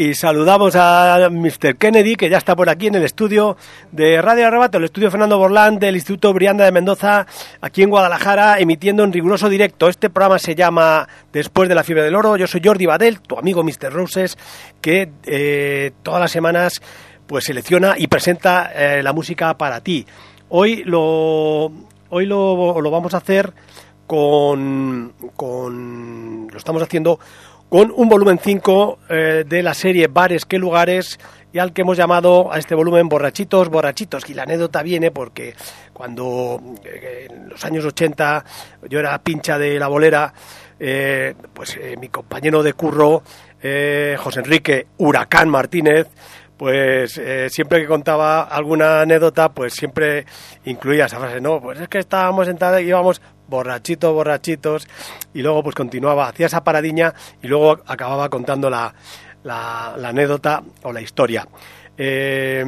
Y 0.08 0.13
saludamos 0.13 0.74
a 0.78 1.28
Mr. 1.30 1.76
Kennedy, 1.76 2.15
que 2.15 2.30
ya 2.30 2.38
está 2.38 2.56
por 2.56 2.70
aquí 2.70 2.88
en 2.88 2.96
el 2.96 3.04
estudio 3.04 3.58
de 3.91 4.22
Radio 4.22 4.48
Arrebato, 4.48 4.78
el 4.78 4.86
estudio 4.86 5.12
Fernando 5.12 5.38
Borlán 5.38 5.80
del 5.80 5.96
Instituto 5.96 6.32
Brianda 6.32 6.63
de 6.63 6.72
Mendoza, 6.72 7.28
aquí 7.60 7.84
en 7.84 7.89
Guadalajara, 7.89 8.58
emitiendo 8.58 9.04
en 9.04 9.12
riguroso 9.12 9.50
directo. 9.50 9.89
Este 9.89 10.10
programa 10.10 10.39
se 10.39 10.56
llama 10.56 11.10
Después 11.34 11.67
de 11.67 11.76
la 11.76 11.84
fiebre 11.84 12.06
del 12.06 12.15
oro. 12.15 12.38
Yo 12.38 12.48
soy 12.48 12.62
Jordi 12.63 12.86
Badel, 12.86 13.20
tu 13.20 13.38
amigo 13.38 13.65
Mr. 13.65 13.91
Roses, 13.91 14.38
que 14.80 15.12
eh, 15.26 15.91
todas 16.04 16.22
las 16.22 16.32
semanas 16.32 16.82
pues 17.28 17.43
selecciona 17.43 17.96
y 17.98 18.08
presenta 18.08 18.72
eh, 18.74 19.04
la 19.04 19.12
música 19.12 19.58
para 19.58 19.82
ti. 19.82 20.06
Hoy 20.48 20.84
lo, 20.86 21.65
hoy 22.10 22.26
lo, 22.26 22.80
lo 22.80 22.91
vamos 22.91 23.13
a 23.13 23.17
hacer 23.17 23.52
con, 24.08 25.13
con... 25.36 26.48
Lo 26.50 26.58
estamos 26.58 26.82
haciendo 26.82 27.20
con 27.69 27.91
un 27.95 28.08
volumen 28.08 28.39
5 28.41 28.99
eh, 29.10 29.43
de 29.47 29.63
la 29.63 29.73
serie 29.73 30.08
Bares 30.08 30.45
que 30.45 30.58
lugares 30.58 31.19
y 31.51 31.60
al 31.60 31.73
que 31.73 31.82
hemos 31.82 31.97
llamado 31.97 32.51
a 32.51 32.60
este 32.60 32.75
volumen 32.75 33.10
Borrachitos, 33.10 33.69
Borrachitos. 33.69 34.30
Y 34.30 34.34
la 34.34 34.43
anécdota 34.43 34.84
viene 34.84 35.12
porque 35.12 35.53
cuando 35.93 36.62
eh, 36.84 37.27
en 37.30 37.49
los 37.49 37.63
años 37.65 37.84
80 37.86 38.45
yo 38.89 38.99
era 38.99 39.17
pincha 39.19 39.58
de 39.58 39.80
la 39.80 39.88
bolera, 39.88 40.34
eh, 40.80 41.34
pues 41.53 41.77
mi 41.99 42.10
compañero 42.10 42.63
de 42.63 42.73
curro, 42.73 43.23
José 43.60 44.39
Enrique 44.39 44.88
Huracán 44.97 45.49
Martínez, 45.49 46.08
pues 46.56 47.19
siempre 47.49 47.82
que 47.82 47.88
contaba 47.88 48.43
alguna 48.43 49.01
anécdota, 49.01 49.49
pues 49.49 49.73
siempre 49.73 50.25
incluía 50.65 51.06
esa 51.06 51.19
frase, 51.19 51.41
no, 51.41 51.60
pues 51.60 51.80
es 51.80 51.88
que 51.88 51.97
estábamos 51.97 52.45
sentados 52.45 52.82
y 52.82 52.86
íbamos 52.86 53.19
borrachitos, 53.47 54.13
borrachitos, 54.13 54.88
y 55.33 55.41
luego 55.41 55.63
pues 55.63 55.75
continuaba, 55.75 56.27
hacía 56.27 56.47
esa 56.47 56.63
paradiña 56.63 57.13
y 57.41 57.47
luego 57.47 57.79
acababa 57.86 58.29
contando 58.29 58.69
la, 58.69 58.93
la, 59.43 59.95
la 59.97 60.10
anécdota 60.10 60.63
o 60.83 60.91
la 60.91 61.01
historia. 61.01 61.47
Eh, 61.97 62.63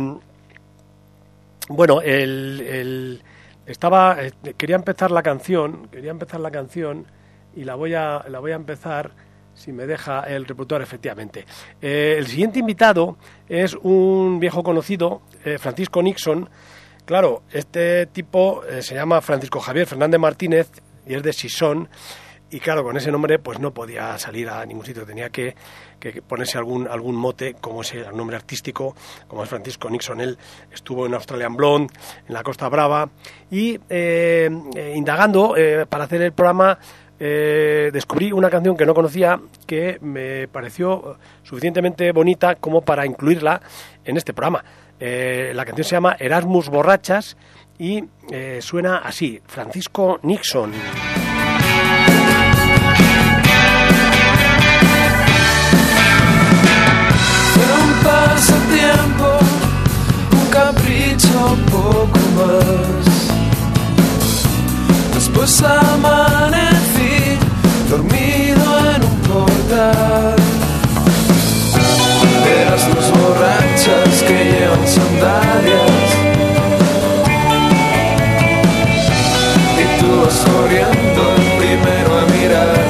bueno, 1.69 2.01
el, 2.01 3.21
estaba, 3.65 4.17
eh, 4.23 4.31
quería 4.57 4.75
empezar 4.75 5.11
la 5.11 5.21
canción, 5.21 5.87
quería 5.89 6.11
empezar 6.11 6.39
la 6.39 6.51
canción 6.51 7.05
y 7.55 7.63
la 7.63 7.75
voy 7.75 7.93
a, 7.93 8.25
la 8.27 8.39
voy 8.39 8.51
a 8.51 8.55
empezar 8.55 9.11
si 9.53 9.73
me 9.73 9.85
deja 9.85 10.21
el 10.21 10.45
reproductor 10.45 10.81
efectivamente. 10.81 11.45
Eh, 11.81 12.15
el 12.17 12.27
siguiente 12.27 12.59
invitado 12.59 13.17
es 13.47 13.75
un 13.75 14.39
viejo 14.39 14.63
conocido, 14.63 15.21
Francisco 15.57 16.01
Nixon. 16.01 16.49
Claro, 17.09 17.41
este 17.51 18.05
tipo 18.05 18.63
eh, 18.65 18.83
se 18.83 18.93
llama 18.93 19.19
Francisco 19.21 19.59
Javier 19.59 19.87
Fernández 19.87 20.19
Martínez 20.19 20.69
y 21.07 21.15
es 21.15 21.23
de 21.23 21.33
Sison. 21.33 21.89
Y 22.51 22.59
claro, 22.59 22.83
con 22.83 22.97
ese 22.97 23.11
nombre 23.11 23.39
pues 23.39 23.59
no 23.59 23.73
podía 23.73 24.15
salir 24.19 24.47
a 24.47 24.63
ningún 24.63 24.85
sitio, 24.85 25.07
tenía 25.07 25.31
que, 25.31 25.55
ponerse 26.27 26.59
algún, 26.59 26.87
algún 26.87 27.15
mote, 27.15 27.55
como 27.59 27.81
es 27.81 27.95
el 27.95 28.15
nombre 28.15 28.35
artístico, 28.35 28.95
como 29.27 29.41
es 29.41 29.49
Francisco 29.49 29.89
Nixon. 29.89 30.21
Él 30.21 30.37
estuvo 30.71 31.07
en 31.07 31.15
Australian 31.15 31.55
Blonde, 31.55 31.91
en 32.27 32.31
la 32.35 32.43
Costa 32.43 32.69
Brava, 32.69 33.09
y 33.49 33.79
eh, 33.89 34.47
eh, 34.75 34.93
indagando 34.95 35.57
eh, 35.57 35.87
para 35.87 36.03
hacer 36.03 36.21
el 36.21 36.33
programa 36.33 36.77
eh, 37.21 37.89
descubrí 37.91 38.31
una 38.31 38.49
canción 38.49 38.77
que 38.77 38.85
no 38.85 38.93
conocía 38.93 39.41
que 39.67 39.97
me 39.99 40.47
pareció 40.47 41.17
suficientemente 41.43 42.13
bonita 42.13 42.55
como 42.55 42.81
para 42.81 43.05
incluirla 43.05 43.61
en 44.05 44.15
este 44.15 44.33
programa. 44.33 44.63
Eh, 44.99 45.51
la 45.55 45.65
canción 45.65 45.85
se 45.85 45.95
llama 45.95 46.15
Erasmus 46.19 46.69
Borrachas 46.69 47.37
y 47.77 48.03
eh, 48.31 48.59
suena 48.61 48.97
así, 48.97 49.41
Francisco 49.47 50.19
Nixon. 50.23 50.73
Un 60.31 60.47
capricho 60.49 61.57
poco 61.71 62.19
más. 62.35 63.29
Después 65.13 65.61
amanecí 65.61 67.37
dormido 67.89 68.95
en 68.95 69.03
un 69.03 69.19
portal. 69.21 70.38
Eras 72.69 72.87
dos 72.93 73.11
borrachas 73.11 74.23
que 74.27 74.45
llevan 74.45 74.87
sandalias. 74.87 76.09
Y 79.75 79.99
tú 79.99 80.21
vas 80.21 80.45
corriendo 80.45 81.35
el 81.35 81.57
primero 81.57 82.19
a 82.19 82.25
mirarlas. 82.25 82.88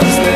just 0.00 0.33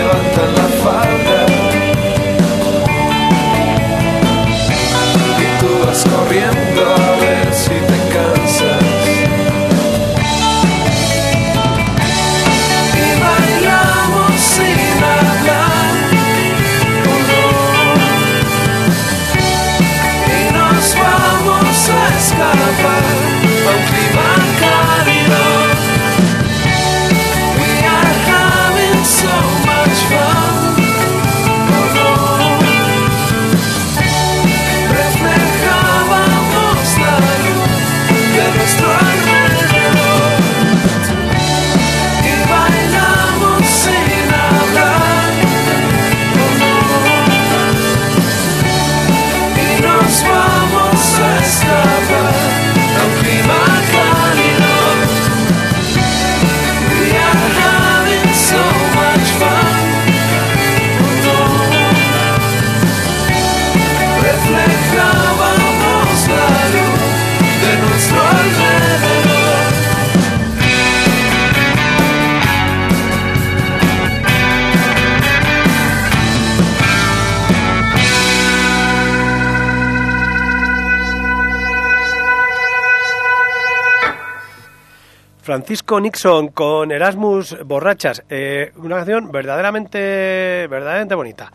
Francisco 85.69 86.01
Nixon 86.01 86.49
con 86.49 86.91
Erasmus 86.91 87.55
Borrachas, 87.67 88.23
eh, 88.31 88.73
una 88.77 88.97
canción 88.97 89.31
verdaderamente, 89.31 90.67
verdaderamente 90.67 91.15
bonita. 91.15 91.53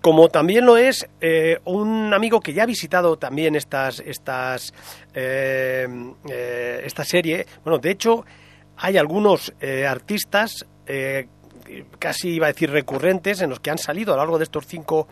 Como 0.00 0.28
también 0.28 0.66
lo 0.66 0.76
es 0.76 1.08
eh, 1.20 1.60
un 1.64 2.12
amigo 2.12 2.40
que 2.40 2.52
ya 2.52 2.64
ha 2.64 2.66
visitado 2.66 3.16
también 3.16 3.54
estas, 3.54 4.00
estas, 4.00 4.74
eh, 5.14 5.86
eh, 6.28 6.82
esta 6.84 7.04
serie. 7.04 7.46
Bueno, 7.62 7.78
de 7.78 7.92
hecho, 7.92 8.26
hay 8.76 8.96
algunos 8.96 9.52
artistas, 9.86 10.66
casi 12.00 12.30
iba 12.30 12.46
a 12.46 12.52
decir 12.52 12.72
recurrentes, 12.72 13.40
en 13.40 13.50
los 13.50 13.60
que 13.60 13.70
han 13.70 13.78
salido 13.78 14.14
a 14.14 14.16
lo 14.16 14.22
largo 14.22 14.38
de 14.38 14.44
estos 14.44 14.66
cinco 14.66 15.06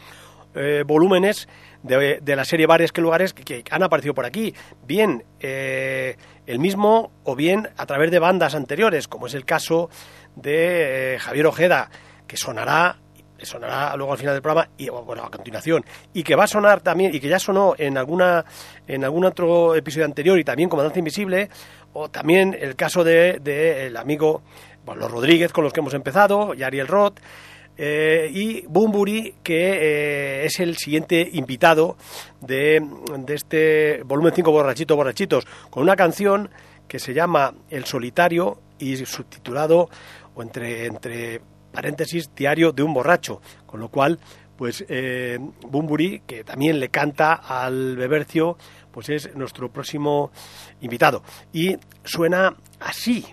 volúmenes 0.84 1.46
de, 1.86 2.18
de 2.20 2.36
la 2.36 2.44
serie 2.44 2.66
Bares 2.66 2.92
que 2.92 3.00
Lugares 3.00 3.32
que, 3.32 3.64
han 3.70 3.82
aparecido 3.82 4.14
por 4.14 4.26
aquí. 4.26 4.54
Bien 4.86 5.24
eh, 5.40 6.16
el 6.46 6.58
mismo 6.58 7.12
o 7.24 7.36
bien 7.36 7.68
a 7.76 7.86
través 7.86 8.10
de 8.10 8.18
bandas 8.18 8.54
anteriores, 8.54 9.08
como 9.08 9.26
es 9.26 9.34
el 9.34 9.44
caso 9.44 9.88
de 10.34 11.14
eh, 11.14 11.18
Javier 11.18 11.46
Ojeda, 11.46 11.90
que 12.26 12.36
sonará 12.36 12.98
sonará 13.42 13.94
luego 13.96 14.12
al 14.12 14.18
final 14.18 14.34
del 14.34 14.40
programa 14.40 14.70
y 14.78 14.88
bueno 14.88 15.22
a 15.22 15.30
continuación 15.30 15.84
y 16.14 16.22
que 16.22 16.34
va 16.34 16.44
a 16.44 16.46
sonar 16.46 16.80
también 16.80 17.14
y 17.14 17.20
que 17.20 17.28
ya 17.28 17.38
sonó 17.38 17.74
en 17.76 17.98
alguna 17.98 18.46
en 18.86 19.04
algún 19.04 19.26
otro 19.26 19.74
episodio 19.74 20.06
anterior 20.06 20.38
y 20.38 20.44
también 20.44 20.70
como 20.70 20.82
Danza 20.82 21.00
Invisible 21.00 21.50
o 21.92 22.08
también 22.08 22.56
el 22.58 22.76
caso 22.76 23.04
de, 23.04 23.38
de 23.40 23.88
el 23.88 23.96
amigo 23.98 24.42
bueno, 24.86 25.02
los 25.02 25.10
Rodríguez 25.10 25.52
con 25.52 25.64
los 25.64 25.72
que 25.74 25.80
hemos 25.80 25.92
empezado 25.92 26.54
y 26.54 26.62
Ariel 26.62 26.88
Roth 26.88 27.20
eh, 27.76 28.30
y 28.32 28.66
Bumburi, 28.66 29.34
que 29.42 29.72
eh, 29.72 30.46
es 30.46 30.60
el 30.60 30.76
siguiente 30.76 31.28
invitado 31.32 31.96
de, 32.40 32.82
de 33.18 33.34
este 33.34 34.02
volumen 34.04 34.32
5 34.34 34.50
Borrachitos 34.50 34.96
Borrachitos, 34.96 35.46
con 35.70 35.82
una 35.82 35.96
canción 35.96 36.50
que 36.88 36.98
se 36.98 37.12
llama 37.12 37.54
El 37.68 37.84
Solitario 37.84 38.58
y 38.78 38.96
subtitulado, 38.96 39.88
o 40.34 40.42
entre, 40.42 40.86
entre 40.86 41.40
paréntesis, 41.72 42.30
Diario 42.34 42.72
de 42.72 42.82
un 42.82 42.94
Borracho, 42.94 43.40
con 43.66 43.80
lo 43.80 43.88
cual, 43.88 44.18
pues 44.56 44.84
eh, 44.88 45.38
Bumburi, 45.68 46.22
que 46.26 46.44
también 46.44 46.80
le 46.80 46.88
canta 46.88 47.34
al 47.34 47.96
Bebercio, 47.96 48.56
pues 48.90 49.10
es 49.10 49.34
nuestro 49.36 49.70
próximo 49.70 50.30
invitado. 50.80 51.22
Y 51.52 51.76
suena 52.04 52.56
así. 52.80 53.26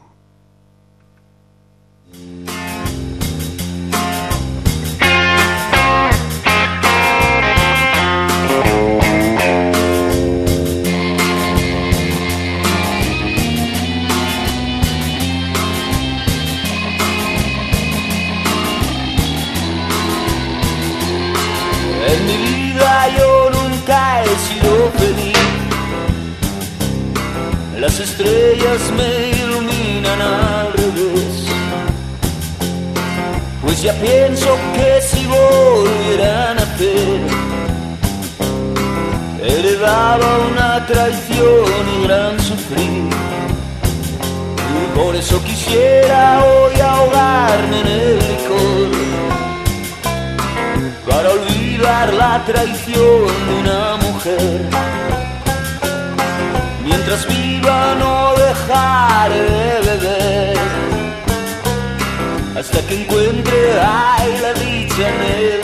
Las 27.94 28.10
estrellas 28.10 28.92
me 28.98 29.30
iluminan 29.38 30.20
al 30.20 30.74
revés. 30.74 31.46
Pues 33.62 33.84
ya 33.84 33.94
pienso 33.94 34.58
que 34.74 35.00
si 35.00 35.28
volvieran 35.28 36.48
a 36.48 36.54
nacer, 36.56 37.22
heredaba 39.44 40.40
una 40.52 40.84
traición 40.88 41.84
y 41.96 42.08
gran 42.08 42.40
sufrir. 42.40 43.10
Y 44.82 44.98
por 44.98 45.16
eso 45.16 45.40
quisiera 45.44 46.44
hoy 46.44 46.80
ahogarme 46.80 47.80
en 47.80 47.88
el 47.88 48.18
licor 48.18 48.90
para 51.08 51.30
olvidar 51.30 52.12
la 52.12 52.44
traición 52.44 53.28
de 53.48 53.54
una 53.62 53.98
mujer. 53.98 55.23
Mientras 56.96 57.26
viva 57.28 57.96
no 57.96 58.36
dejaré 58.36 59.42
de 59.50 59.82
beber. 59.88 60.58
Hasta 62.56 62.80
que 62.88 63.02
encuentre 63.02 63.80
ay, 63.82 64.38
la 64.44 64.54
dicha 64.54 65.10
en 65.10 65.22
el 65.38 65.63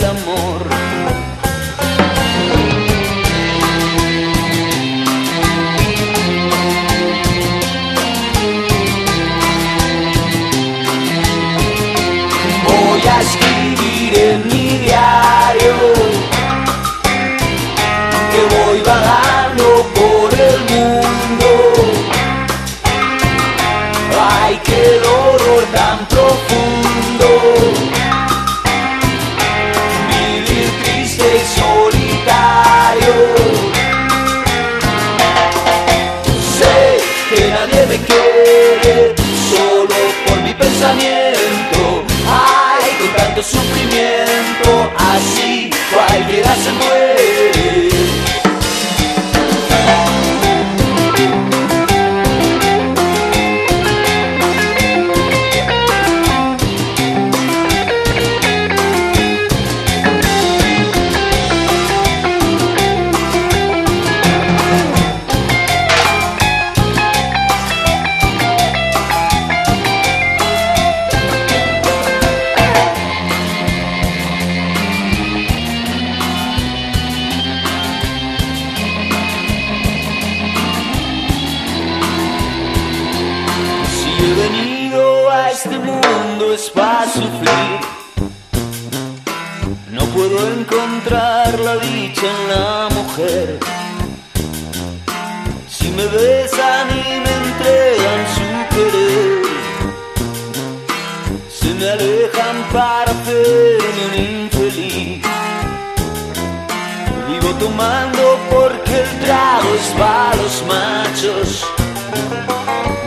el 109.09 109.19
trago 109.19 109.75
es 109.75 109.87
para 109.97 110.35
los 110.35 110.63
machos. 110.65 111.67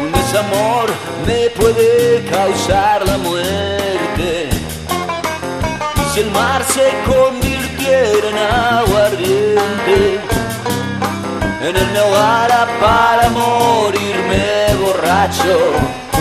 Un 0.00 0.12
desamor 0.12 0.90
me 1.26 1.50
puede 1.50 2.24
causar 2.30 3.06
la 3.06 3.18
muerte. 3.18 4.48
Y 5.96 6.14
si 6.14 6.20
el 6.20 6.30
mar 6.30 6.62
se 6.64 6.88
convirtiera 7.10 8.28
en 8.28 8.38
aguardiente, 8.38 10.20
en 11.62 11.92
me 11.92 11.98
ahogara 11.98 12.66
para 12.80 13.28
morirme 13.30 14.74
borracho. 14.80 16.11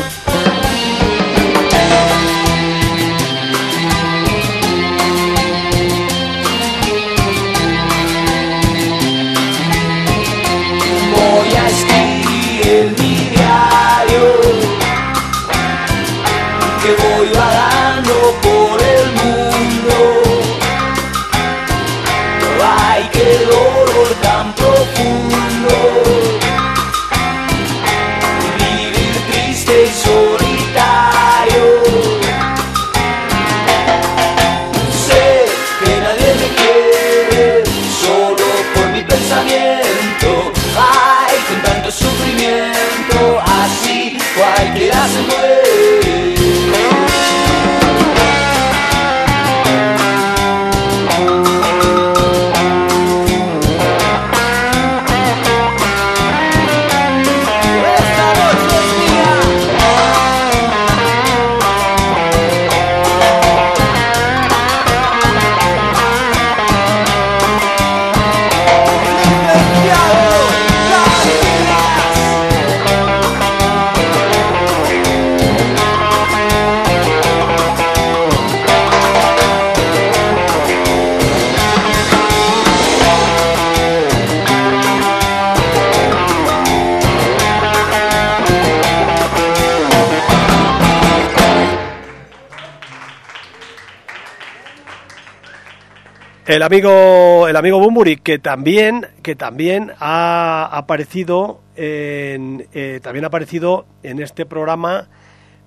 El 96.48 96.64
amigo, 96.64 97.48
el 97.48 97.56
amigo 97.56 97.80
Bumburi, 97.80 98.18
que 98.18 98.40
también, 98.40 99.06
que 99.22 99.36
también 99.36 99.92
ha 100.00 100.68
aparecido 100.72 101.62
en, 101.76 102.68
eh, 102.74 103.00
también 103.04 103.26
ha 103.26 103.28
aparecido 103.28 103.86
en 104.02 104.20
este 104.20 104.48
programa 104.48 105.08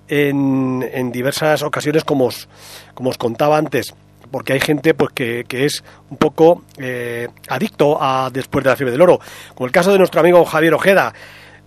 en, 0.08 0.84
en 0.92 1.12
diversas 1.12 1.62
ocasiones, 1.62 2.02
como 2.02 2.26
os, 2.26 2.48
como 2.94 3.10
os 3.10 3.18
contaba 3.18 3.56
antes, 3.56 3.94
porque 4.32 4.54
hay 4.54 4.60
gente 4.60 4.94
pues 4.94 5.12
que, 5.14 5.44
que 5.46 5.64
es 5.64 5.84
un 6.10 6.16
poco 6.16 6.64
eh, 6.76 7.28
adicto 7.48 8.02
a 8.02 8.30
después 8.32 8.64
de 8.64 8.70
la 8.70 8.76
fiebre 8.76 8.90
del 8.90 9.02
oro, 9.02 9.20
como 9.54 9.66
el 9.66 9.72
caso 9.72 9.92
de 9.92 9.98
nuestro 9.98 10.20
amigo 10.20 10.44
Javier 10.44 10.74
Ojeda 10.74 11.14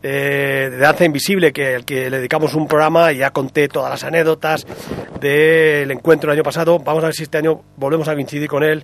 eh, 0.03 0.67
de 0.71 0.77
Danza 0.77 1.05
Invisible, 1.05 1.51
que 1.51 1.75
al 1.75 1.85
que 1.85 2.09
le 2.09 2.17
dedicamos 2.17 2.53
un 2.53 2.67
programa 2.67 3.11
y 3.11 3.17
ya 3.17 3.31
conté 3.31 3.67
todas 3.67 3.89
las 3.89 4.03
anécdotas 4.03 4.65
del 5.19 5.89
encuentro 5.91 6.31
el 6.31 6.37
año 6.37 6.43
pasado. 6.43 6.79
Vamos 6.79 7.03
a 7.03 7.07
ver 7.07 7.15
si 7.15 7.23
este 7.23 7.37
año 7.39 7.61
volvemos 7.75 8.07
a 8.07 8.13
coincidir 8.13 8.47
con 8.47 8.63
él 8.63 8.83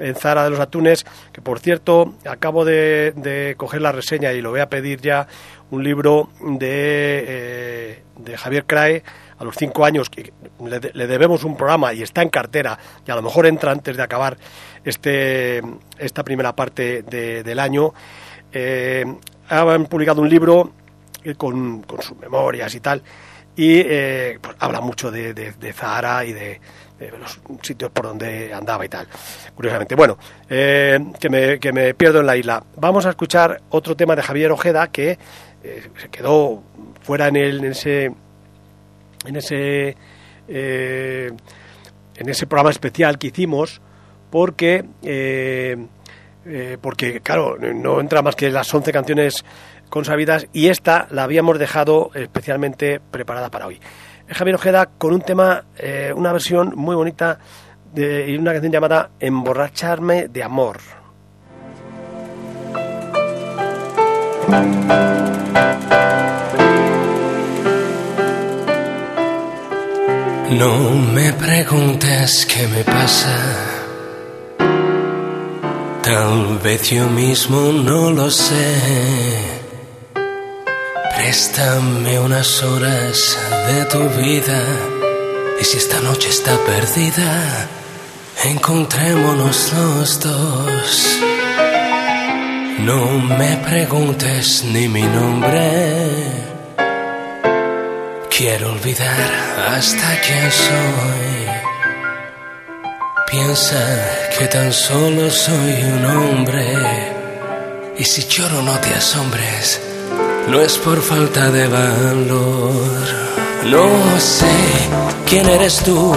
en 0.00 0.14
Zara 0.14 0.44
de 0.44 0.50
los 0.50 0.60
Atunes, 0.60 1.04
que 1.32 1.42
por 1.42 1.58
cierto 1.60 2.14
acabo 2.26 2.64
de, 2.64 3.54
coger 3.58 3.82
la 3.82 3.92
reseña 3.92 4.32
y 4.32 4.40
lo 4.40 4.50
voy 4.50 4.60
a 4.60 4.68
pedir 4.68 5.00
ya 5.00 5.26
un 5.70 5.84
libro 5.84 6.30
de, 6.40 7.24
eh, 7.26 8.02
de 8.18 8.36
Javier 8.36 8.64
Crae 8.64 9.02
a 9.38 9.44
los 9.44 9.56
cinco 9.56 9.84
años, 9.84 10.08
que 10.08 10.32
le, 10.64 10.80
le 10.94 11.06
debemos 11.06 11.44
un 11.44 11.56
programa 11.56 11.92
y 11.92 12.02
está 12.02 12.22
en 12.22 12.28
cartera 12.28 12.78
y 13.06 13.10
a 13.10 13.16
lo 13.16 13.22
mejor 13.22 13.46
entra 13.46 13.72
antes 13.72 13.96
de 13.96 14.02
acabar 14.02 14.36
este, 14.84 15.60
esta 15.98 16.22
primera 16.22 16.54
parte 16.54 17.02
de- 17.02 17.42
del 17.42 17.58
año. 17.58 17.92
Eh, 18.52 19.04
han 19.48 19.86
publicado 19.86 20.22
un 20.22 20.28
libro 20.28 20.72
eh, 21.22 21.34
con, 21.34 21.82
con 21.82 22.02
sus 22.02 22.16
memorias 22.18 22.74
y 22.74 22.80
tal, 22.80 23.02
y 23.56 23.80
eh, 23.80 24.38
pues, 24.40 24.56
habla 24.58 24.80
mucho 24.80 25.10
de, 25.10 25.32
de, 25.32 25.72
Zahara 25.72 26.24
y 26.24 26.32
de, 26.32 26.60
de 26.98 27.18
los 27.18 27.40
sitios 27.62 27.90
por 27.90 28.06
donde 28.06 28.52
andaba 28.52 28.84
y 28.84 28.88
tal. 28.88 29.06
Curiosamente, 29.54 29.94
bueno, 29.94 30.18
eh, 30.48 30.98
que, 31.18 31.28
me, 31.28 31.58
que 31.58 31.72
me 31.72 31.94
pierdo 31.94 32.20
en 32.20 32.26
la 32.26 32.36
isla. 32.36 32.62
Vamos 32.76 33.06
a 33.06 33.10
escuchar 33.10 33.62
otro 33.70 33.96
tema 33.96 34.16
de 34.16 34.22
Javier 34.22 34.52
Ojeda 34.52 34.88
que 34.88 35.18
eh, 35.62 35.90
se 36.00 36.08
quedó 36.08 36.62
fuera 37.02 37.28
en, 37.28 37.36
el, 37.36 37.58
en 37.58 37.72
ese 37.72 38.12
en 39.26 39.36
ese 39.36 39.96
eh, 40.48 41.32
en 42.16 42.28
ese 42.28 42.46
programa 42.46 42.70
especial 42.70 43.18
que 43.18 43.28
hicimos 43.28 43.80
porque 44.30 44.84
eh, 46.46 46.78
porque 46.80 47.20
claro 47.20 47.56
no 47.58 48.00
entra 48.00 48.22
más 48.22 48.36
que 48.36 48.50
las 48.50 48.72
11 48.72 48.92
canciones 48.92 49.44
consabidas 49.88 50.46
y 50.52 50.68
esta 50.68 51.06
la 51.10 51.24
habíamos 51.24 51.58
dejado 51.58 52.10
especialmente 52.14 53.00
preparada 53.10 53.50
para 53.50 53.66
hoy 53.66 53.80
Javier 54.28 54.56
Ojeda 54.56 54.86
con 54.98 55.12
un 55.14 55.20
tema 55.20 55.64
eh, 55.78 56.12
una 56.14 56.32
versión 56.32 56.72
muy 56.76 56.94
bonita 56.94 57.38
de 57.92 58.30
y 58.30 58.36
una 58.36 58.52
canción 58.52 58.72
llamada 58.72 59.10
Emborracharme 59.20 60.28
de 60.28 60.42
amor 60.42 60.78
No 70.58 70.90
me 71.12 71.32
preguntes 71.32 72.46
qué 72.46 72.68
me 72.68 72.84
pasa. 72.84 73.73
Tal 76.04 76.58
vez 76.62 76.90
yo 76.90 77.06
mismo 77.06 77.72
no 77.72 78.10
lo 78.10 78.30
sé. 78.30 78.76
Préstame 81.16 82.20
unas 82.20 82.62
horas 82.62 83.38
de 83.68 83.84
tu 83.86 84.00
vida. 84.20 84.62
Y 85.58 85.64
si 85.64 85.78
esta 85.78 86.00
noche 86.00 86.28
está 86.28 86.58
perdida, 86.66 87.68
encontrémonos 88.44 89.72
los 89.72 90.20
dos. 90.20 91.18
No 92.80 93.18
me 93.18 93.56
preguntes 93.66 94.62
ni 94.62 94.86
mi 94.88 95.04
nombre. 95.04 95.70
Quiero 98.28 98.72
olvidar 98.72 99.30
hasta 99.70 100.20
quién 100.20 100.52
soy. 100.52 101.23
Piensa 103.36 103.84
que 104.38 104.46
tan 104.46 104.72
solo 104.72 105.28
soy 105.28 105.74
un 105.96 106.04
hombre. 106.06 106.64
Y 107.98 108.04
si 108.04 108.22
lloro 108.28 108.62
no 108.62 108.78
te 108.78 108.94
asombres, 108.94 109.80
no 110.46 110.60
es 110.60 110.78
por 110.78 111.02
falta 111.02 111.50
de 111.50 111.66
valor. 111.66 113.02
No 113.64 114.20
sé 114.20 114.54
quién 115.28 115.48
eres 115.48 115.78
tú 115.78 116.14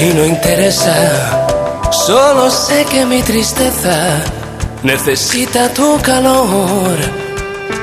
y 0.00 0.14
no 0.14 0.24
interesa. 0.24 1.48
Solo 1.90 2.48
sé 2.48 2.84
que 2.84 3.06
mi 3.06 3.22
tristeza 3.22 4.22
necesita 4.84 5.68
tu 5.74 6.00
calor. 6.00 6.96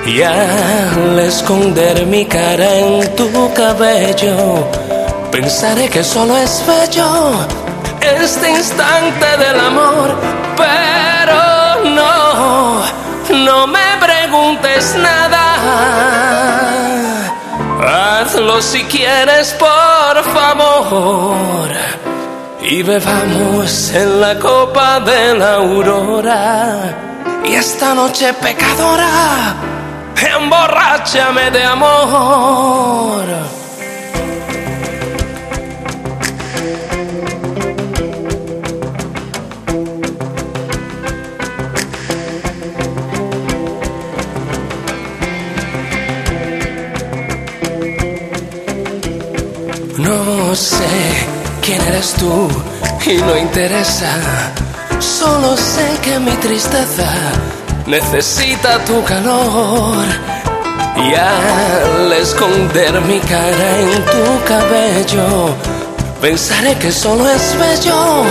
Y 0.06 0.22
al 0.22 1.20
esconder 1.20 2.06
mi 2.06 2.26
cara 2.26 2.78
en 2.80 3.14
tu 3.18 3.54
cabello, 3.54 4.66
pensaré 5.34 5.90
que 5.90 6.02
solo 6.02 6.38
es 6.38 6.64
bello 6.66 7.69
este 8.18 8.50
instante 8.50 9.38
del 9.38 9.60
amor. 9.60 10.16
Pero 10.58 11.90
no, 11.96 12.84
no 13.46 13.68
me 13.68 13.98
preguntes 14.00 14.96
nada. 14.96 15.40
Hazlo 17.82 18.62
si 18.62 18.84
quieres, 18.84 19.54
por 19.54 20.24
favor. 20.34 21.70
Y 22.62 22.84
bebamos 22.84 23.92
en 23.94 24.22
la 24.22 24.38
copa 24.38 25.00
de 25.00 25.36
la 25.36 25.56
aurora. 25.56 26.96
Y 27.46 27.56
esta 27.56 27.96
noche 27.96 28.34
pecadora, 28.34 29.56
emborráchame 30.16 31.50
de 31.52 31.64
amor. 31.64 33.59
No 50.10 50.56
sé 50.56 51.28
quién 51.62 51.80
eres 51.84 52.14
tú 52.14 52.48
y 53.06 53.18
no 53.18 53.38
interesa. 53.38 54.12
Solo 55.00 55.56
sé 55.56 55.88
que 56.02 56.18
mi 56.18 56.32
tristeza 56.46 57.08
necesita 57.86 58.80
tu 58.86 59.04
calor. 59.04 60.04
Y 60.98 61.14
al 61.14 62.12
esconder 62.12 63.00
mi 63.02 63.20
cara 63.20 63.70
en 63.82 64.04
tu 64.14 64.44
cabello, 64.48 65.56
pensaré 66.20 66.74
que 66.80 66.92
solo 66.92 67.30
es 67.30 67.56
bello 67.60 68.24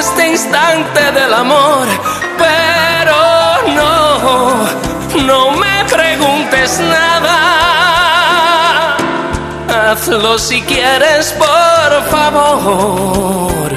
este 0.00 0.30
instante 0.30 1.12
del 1.12 1.32
amor. 1.32 1.86
Pero 2.44 3.18
no, 3.78 5.22
no 5.28 5.50
me 5.52 5.84
preguntes 5.84 6.80
nada. 6.80 7.67
Hazlo 9.90 10.38
si 10.38 10.60
quieres, 10.60 11.34
por 11.38 12.04
favor. 12.10 13.72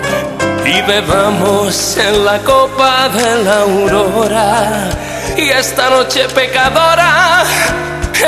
Y 0.66 0.82
bebamos 0.82 1.95
en 1.95 2.26
la 2.26 2.38
copa 2.39 3.07
de 3.07 3.43
la 3.45 3.62
aurora. 3.62 4.89
Y 5.38 5.47
esta 5.51 5.89
noche 5.89 6.28
pecadora, 6.36 7.45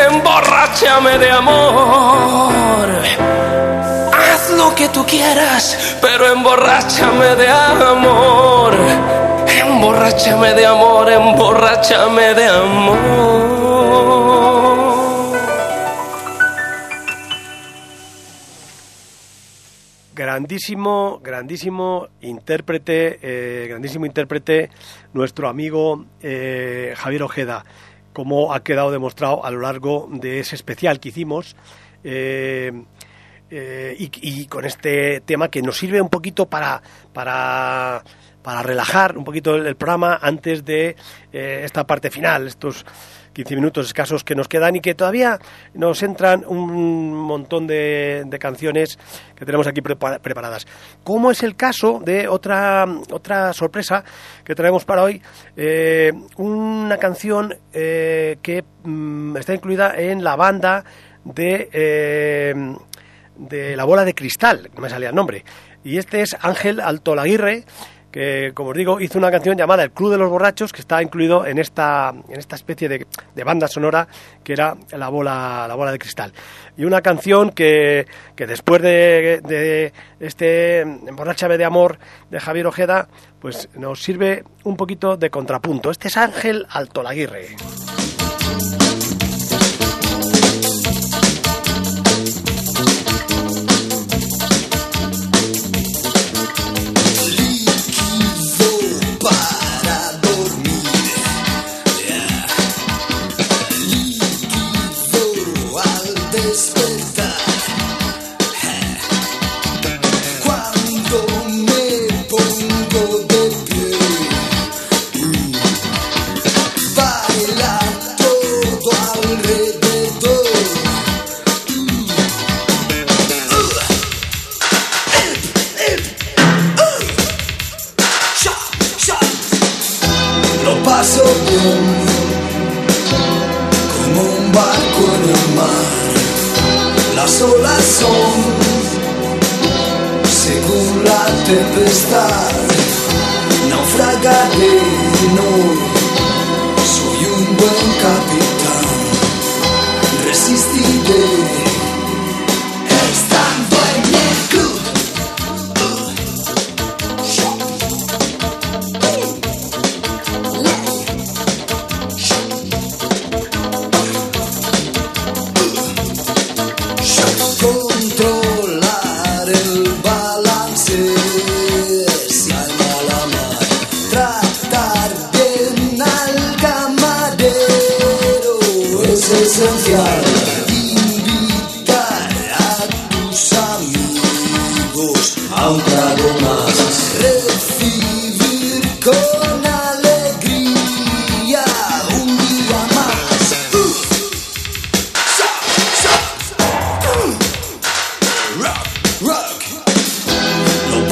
emborráchame 0.09 1.17
de 1.17 1.29
amor. 1.29 2.87
Haz 4.13 4.49
lo 4.51 4.73
que 4.73 4.87
tú 4.87 5.05
quieras, 5.05 5.97
pero 6.01 6.31
emborráchame 6.31 7.35
de 7.35 7.49
amor. 7.49 8.77
Emborráchame 9.45 10.53
de 10.53 10.65
amor, 10.65 11.11
emborráchame 11.11 12.33
de 12.33 12.47
amor. 12.47 13.72
Grandísimo, 20.33 21.19
grandísimo 21.23 22.07
intérprete, 22.21 23.19
eh, 23.21 23.67
grandísimo 23.67 24.07
intérprete, 24.07 24.71
nuestro 25.13 25.47
amigo 25.47 26.05
eh, 26.23 26.95
Javier 26.97 27.21
Ojeda, 27.21 27.63
como 28.13 28.51
ha 28.51 28.63
quedado 28.63 28.89
demostrado 28.89 29.45
a 29.45 29.51
lo 29.51 29.61
largo 29.61 30.09
de 30.11 30.39
ese 30.39 30.55
especial 30.55 30.99
que 30.99 31.09
hicimos. 31.09 31.55
eh, 32.03 32.73
y, 33.51 34.47
con 34.47 34.65
este 34.65 35.21
tema 35.21 35.49
que 35.49 35.61
nos 35.61 35.77
sirve 35.77 36.01
un 36.01 36.09
poquito 36.09 36.47
para, 36.47 36.81
para, 37.13 38.01
relajar 38.63 39.15
un 39.15 39.23
poquito 39.23 39.53
el, 39.53 39.67
el 39.67 39.75
programa 39.75 40.17
antes 40.19 40.65
de 40.65 40.95
esta 41.31 41.85
parte 41.85 42.09
final, 42.09 42.47
estos 42.47 42.83
15 43.33 43.55
minutos 43.55 43.87
escasos 43.87 44.23
que 44.23 44.35
nos 44.35 44.47
quedan 44.47 44.75
y 44.75 44.79
que 44.79 44.95
todavía 44.95 45.39
nos 45.73 46.01
entran 46.03 46.43
un 46.47 47.13
montón 47.13 47.67
de, 47.67 48.23
de 48.25 48.39
canciones 48.39 48.97
que 49.35 49.45
tenemos 49.45 49.67
aquí 49.67 49.81
prepa- 49.81 50.19
preparadas. 50.19 50.65
Como 51.03 51.31
es 51.31 51.43
el 51.43 51.55
caso 51.55 51.99
de 52.03 52.27
otra, 52.27 52.85
otra 53.11 53.51
sorpresa 53.53 54.03
que 54.43 54.55
traemos 54.55 54.85
para 54.85 55.03
hoy, 55.03 55.21
eh, 55.57 56.13
una 56.37 56.97
canción 56.97 57.55
eh, 57.73 58.37
que 58.41 58.63
mm, 58.83 59.37
está 59.37 59.53
incluida 59.53 59.99
en 59.99 60.23
la 60.23 60.35
banda 60.35 60.83
de, 61.25 61.69
eh, 61.73 62.53
de 63.35 63.75
La 63.75 63.85
Bola 63.85 64.05
de 64.05 64.13
Cristal, 64.13 64.69
no 64.75 64.81
me 64.81 64.89
salía 64.89 65.09
el 65.09 65.15
nombre. 65.15 65.43
Y 65.83 65.97
este 65.97 66.21
es 66.21 66.37
Ángel 66.41 66.79
Altolaguirre, 66.79 67.65
que, 68.13 68.51
como 68.53 68.69
os 68.69 68.77
digo, 68.77 69.01
hizo 69.01 69.17
una 69.17 69.31
canción 69.31 69.57
llamada 69.57 69.83
El 69.83 69.91
Club 69.91 70.11
de 70.11 70.19
los 70.19 70.29
Borrachos, 70.29 70.71
que 70.71 70.81
está 70.81 71.01
incluido 71.01 71.47
en 71.47 71.57
esta, 71.57 72.13
en 72.29 72.39
esta 72.39 72.55
especie 72.55 72.87
de, 72.87 73.07
de 73.33 73.43
banda 73.43 73.67
sonora 73.67 74.07
que 74.43 74.53
era 74.53 74.77
La 74.91 75.09
Bola, 75.09 75.65
la 75.67 75.73
bola 75.73 75.91
de 75.91 75.97
Cristal. 75.97 76.31
Y 76.77 76.85
una 76.85 77.01
canción 77.01 77.49
que, 77.49 78.05
que 78.35 78.45
después 78.45 78.83
de, 78.83 79.41
de 79.43 79.93
este 80.19 80.81
Emborráchame 80.81 81.57
de 81.57 81.65
Amor 81.65 81.97
de 82.29 82.39
Javier 82.39 82.67
Ojeda, 82.67 83.07
pues 83.39 83.67
nos 83.73 84.03
sirve 84.03 84.43
un 84.63 84.77
poquito 84.77 85.17
de 85.17 85.31
contrapunto. 85.31 85.89
Este 85.89 86.07
es 86.07 86.15
Ángel 86.15 86.67
Altolaguirre. 86.69 87.55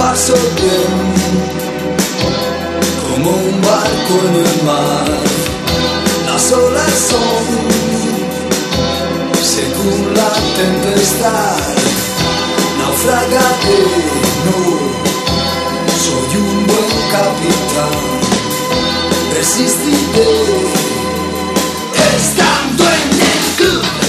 Paso 0.02 0.34
bien 0.60 0.94
como 3.04 3.30
un 3.30 3.62
barco 3.62 4.14
en 4.30 4.36
el 4.46 4.64
mar. 4.70 5.08
Las 6.28 6.52
olas 6.52 6.94
son 7.10 7.46
según 9.56 10.00
la 10.20 10.32
tempestad. 10.60 11.58
Naufragaré, 12.80 13.84
no 14.46 14.62
soy 16.04 16.32
un 16.46 16.68
buen 16.70 16.92
capitán. 17.16 18.00
Resistiré 19.36 20.34
estando 22.16 22.84
en 23.02 23.10
el 23.32 23.42
club. 23.58 24.01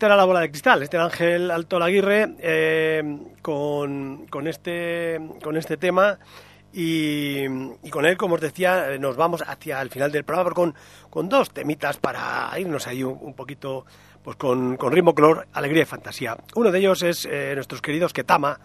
Este 0.00 0.06
era, 0.06 0.16
la 0.16 0.24
bola 0.24 0.40
de 0.40 0.48
cristal, 0.48 0.82
este 0.82 0.96
era 0.96 1.04
Ángel 1.04 1.50
Alto 1.50 1.78
Laguirre 1.78 2.34
eh, 2.38 3.02
con, 3.42 4.26
con, 4.28 4.48
este, 4.48 5.20
con 5.42 5.58
este 5.58 5.76
tema 5.76 6.18
y, 6.72 7.44
con 7.90 8.06
él, 8.06 8.16
como 8.16 8.36
os 8.36 8.40
decía, 8.40 8.94
eh, 8.94 8.98
nos 8.98 9.14
vamos 9.16 9.44
hacia 9.46 9.78
el 9.82 9.90
final 9.90 10.10
del 10.10 10.24
programa 10.24 10.52
con, 10.52 10.74
con 11.10 11.28
dos 11.28 11.50
temitas 11.50 11.98
para 11.98 12.50
irnos 12.58 12.86
ahí 12.86 13.02
un, 13.02 13.18
un 13.20 13.34
poquito 13.34 13.84
pues 14.24 14.38
con, 14.38 14.78
con 14.78 14.90
ritmo, 14.90 15.14
color, 15.14 15.46
alegría 15.52 15.82
y 15.82 15.84
fantasía. 15.84 16.34
Uno 16.54 16.70
de 16.70 16.78
ellos 16.78 17.02
es 17.02 17.26
eh, 17.26 17.52
nuestros 17.54 17.82
queridos 17.82 18.14
Ketama, 18.14 18.58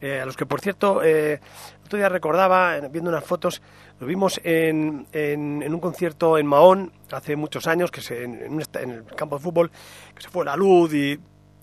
eh, 0.00 0.20
a 0.20 0.26
los 0.26 0.36
que 0.36 0.46
por 0.46 0.60
cierto 0.60 1.02
eh, 1.02 1.40
otro 1.84 1.98
día 1.98 2.08
recordaba, 2.08 2.80
viendo 2.90 3.10
unas 3.10 3.24
fotos, 3.24 3.62
lo 4.00 4.06
vimos 4.06 4.40
en, 4.42 5.06
en, 5.12 5.72
un 5.72 5.80
concierto 5.80 6.38
en 6.38 6.46
Mahón 6.46 6.92
hace 7.12 7.36
muchos 7.36 7.66
años, 7.66 7.90
que 7.90 8.00
se, 8.00 8.24
en, 8.24 8.60
en 8.74 8.90
el 8.90 9.04
campo 9.16 9.36
de 9.36 9.42
fútbol, 9.42 9.70
que 10.14 10.22
se 10.22 10.28
fue 10.28 10.44
la 10.44 10.56
luz 10.56 10.92
y, 10.94 11.18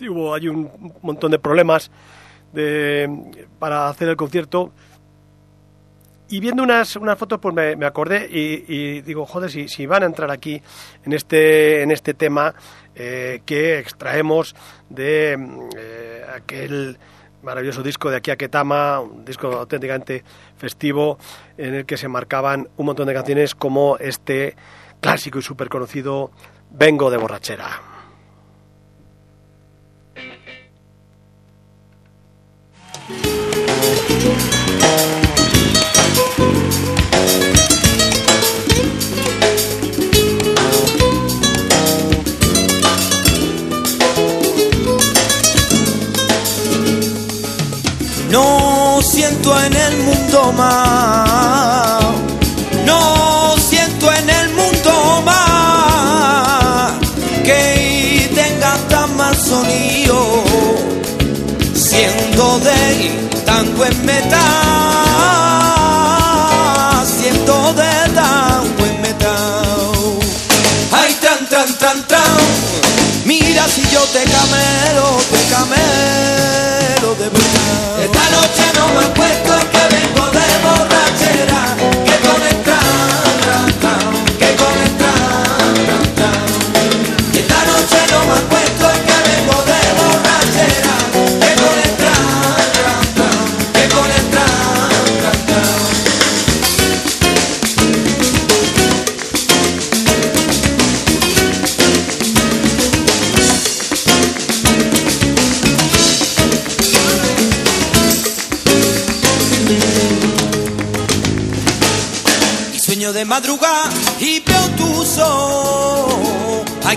hubo 0.07 0.33
allí 0.33 0.47
un 0.47 0.93
montón 1.03 1.29
de 1.29 1.37
problemas 1.37 1.91
de, 2.53 3.07
para 3.59 3.87
hacer 3.87 4.09
el 4.09 4.15
concierto. 4.15 4.71
y 6.29 6.39
viendo 6.39 6.63
unas, 6.63 6.95
unas 6.95 7.17
fotos, 7.17 7.39
pues 7.39 7.53
me, 7.53 7.75
me 7.75 7.85
acordé 7.85 8.27
y, 8.31 8.65
y 8.67 9.01
digo, 9.01 9.25
joder, 9.25 9.51
si, 9.51 9.67
si 9.67 9.85
van 9.85 10.03
a 10.03 10.05
entrar 10.05 10.31
aquí 10.31 10.61
en 11.03 11.13
este, 11.13 11.83
en 11.83 11.91
este 11.91 12.13
tema 12.13 12.55
eh, 12.95 13.41
que 13.45 13.79
extraemos 13.79 14.55
de 14.89 15.37
mm, 15.37 15.69
eh, 15.77 16.25
aquel 16.35 16.97
maravilloso 17.43 17.83
disco 17.83 18.09
de 18.09 18.17
Aquí 18.17 18.31
a 18.31 18.35
Ketama, 18.35 18.99
un 18.99 19.25
disco 19.25 19.47
auténticamente 19.47 20.23
festivo 20.57 21.17
en 21.57 21.73
el 21.73 21.85
que 21.85 21.97
se 21.97 22.07
marcaban 22.07 22.69
un 22.77 22.85
montón 22.85 23.07
de 23.07 23.13
canciones 23.13 23.55
como 23.55 23.97
este 23.97 24.55
clásico 24.99 25.39
y 25.39 25.41
súper 25.41 25.69
conocido 25.69 26.31
Vengo 26.69 27.09
de 27.11 27.17
borrachera. 27.17 27.81
Siento 49.41 49.59
en 49.65 49.75
el 49.75 49.97
mundo 49.97 50.53
más. 50.53 52.03
No 52.85 53.55
siento 53.57 54.13
en 54.13 54.29
el 54.29 54.49
mundo 54.53 55.23
más 55.25 56.91
que 57.43 58.31
tenga 58.35 58.77
tan 58.89 59.17
mal 59.17 59.35
sonido. 59.35 60.43
Siendo 61.73 62.59
de 62.59 63.11
tan 63.43 63.75
buen 63.77 64.05
metal. 64.05 64.39
Siendo 67.19 67.73
de 67.73 68.09
tan 68.13 68.77
buen 68.77 69.01
metal. 69.01 70.19
Ay, 70.91 71.17
tran, 71.19 71.49
tran, 71.49 71.77
tran, 71.79 72.07
tran. 72.07 72.37
Mira 73.25 73.67
si 73.67 73.81
yo 73.91 74.01
te 74.13 74.23
camelo, 74.23 75.17
te 75.31 75.43
camelo 75.49 77.15
de 77.15 77.29
verdad. 77.29 77.60
Esta 78.01 78.29
noche 78.31 78.63
no 78.79 78.87
me 78.99 79.05
acuesto 79.05 79.60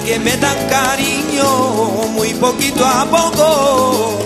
que 0.05 0.18
me 0.18 0.36
dan 0.36 0.68
cariño 0.68 2.09
muy 2.11 2.34
poquito 2.34 2.84
a 2.84 3.07
poco. 3.07 4.18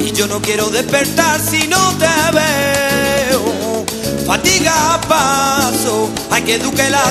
Y 0.00 0.10
yo 0.12 0.26
no 0.26 0.40
quiero 0.40 0.70
despertar 0.70 1.38
si 1.40 1.68
no 1.68 1.92
te 1.98 2.08
veo. 2.32 3.84
Fatiga 4.26 5.00
paso, 5.06 6.08
hay 6.30 6.42
que 6.42 6.58
la 6.90 7.04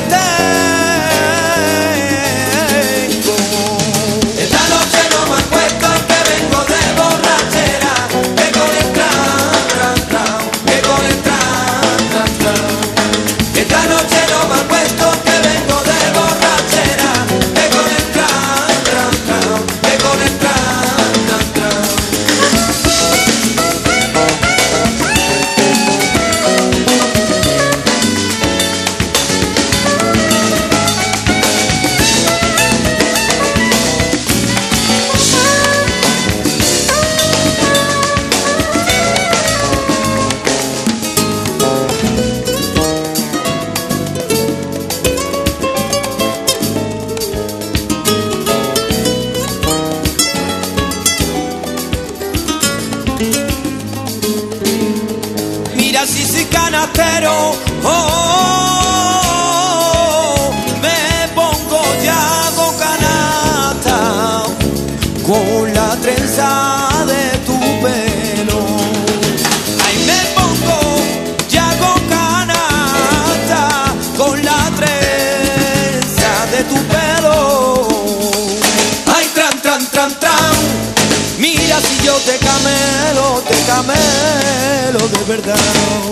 Mira 82.16 82.24
si 82.24 82.32
yo 82.32 82.32
te 82.32 82.45
camelo, 82.45 83.41
te 83.41 83.55
camelo 83.66 85.07
de 85.09 85.24
verdad. 85.26 85.55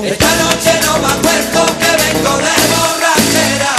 Esta 0.03 0.35
noche 0.35 0.79
no 0.85 0.99
me 0.99 1.07
acuerdo 1.07 1.65
que 1.79 1.91
vengo 2.03 2.37
de 2.37 2.53
borrachera. 2.71 3.72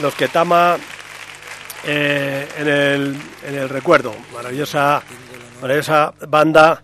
Los 0.00 0.14
Ketama 0.16 0.76
eh, 1.86 2.48
en, 2.58 2.66
el, 2.66 3.16
en 3.46 3.54
el 3.54 3.68
recuerdo, 3.68 4.12
maravillosa, 4.34 5.00
maravillosa 5.60 6.12
banda 6.26 6.82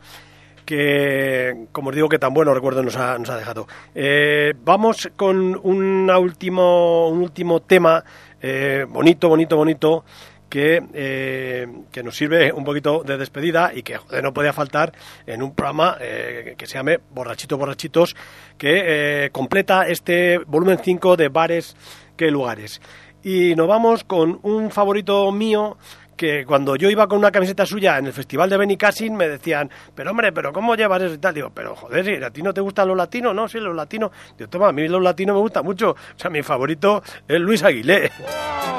que, 0.65 1.67
como 1.73 1.89
os 1.89 1.97
digo, 1.97 2.09
que 2.09 2.21
tan 2.21 2.33
bueno 2.33 2.55
recuerdo 2.55 2.85
nos 2.85 2.97
ha, 2.97 3.19
nos 3.19 3.29
ha 3.31 3.37
dejado. 3.37 3.67
Eh, 3.97 4.55
vamos 4.63 5.11
con 5.17 5.59
una 5.61 6.19
último, 6.19 7.09
un 7.09 7.21
último 7.21 7.63
tema 7.63 8.05
eh, 8.41 8.87
bonito, 8.89 9.29
bonito, 9.29 9.57
bonito, 9.57 10.05
que, 10.49 10.83
eh, 10.95 11.67
que 11.91 12.03
nos 12.03 12.17
sirve 12.17 12.53
un 12.53 12.65
poquito 12.65 13.03
de 13.05 13.17
despedida 13.17 13.73
y 13.75 13.83
que 13.83 13.99
no 14.23 14.33
podía 14.33 14.53
faltar 14.53 14.93
en 15.27 15.43
un 15.43 15.55
programa 15.55 15.97
eh, 16.01 16.55
que 16.57 16.67
se 16.67 16.75
llame 16.75 16.99
Borrachitos 17.11 17.59
Borrachitos, 17.59 18.17
que 18.57 19.25
eh, 19.27 19.31
completa 19.31 19.87
este 19.87 20.39
volumen 20.39 20.79
5 20.83 21.17
de 21.17 21.29
bares 21.29 21.77
que 22.17 22.31
lugares. 22.31 22.81
Y 23.23 23.55
nos 23.57 23.69
vamos 23.69 24.05
con 24.05 24.39
un 24.43 24.71
favorito 24.71 25.31
mío 25.33 25.77
que 26.19 26.45
cuando 26.45 26.77
yo 26.77 26.91
iba 26.91 27.07
con 27.07 27.17
una 27.19 27.31
camiseta 27.31 27.65
suya 27.65 27.97
en 27.97 28.07
el 28.07 28.13
festival 28.13 28.51
de 28.51 28.59
Benicassin 28.59 29.17
me 29.17 29.29
decían, 29.29 29.71
pero 29.95 30.11
hombre, 30.11 30.33
pero 30.33 30.53
¿cómo 30.53 30.75
llevas 30.75 31.01
eso 31.03 31.15
y 31.15 31.19
tal? 31.19 31.33
Digo, 31.33 31.51
pero 31.55 31.75
joder, 31.77 32.05
si 32.05 32.23
a 32.23 32.31
ti 32.31 32.43
no 32.43 32.53
te 32.53 32.61
gustan 32.61 32.89
los 32.89 32.97
latinos, 32.97 33.35
no, 33.35 33.49
sí, 33.49 33.59
los 33.59 33.75
latinos. 33.75 34.11
Digo, 34.37 34.51
toma, 34.51 34.69
a 34.69 34.73
mí 34.73 34.87
los 34.89 35.01
latinos 35.01 35.35
me 35.35 35.41
gustan 35.41 35.65
mucho. 35.65 35.93
O 35.93 35.97
sea, 36.17 36.29
mi 36.29 36.43
favorito 36.43 37.03
es 37.27 37.41
Luis 37.41 37.63
Aguilé. 37.63 38.11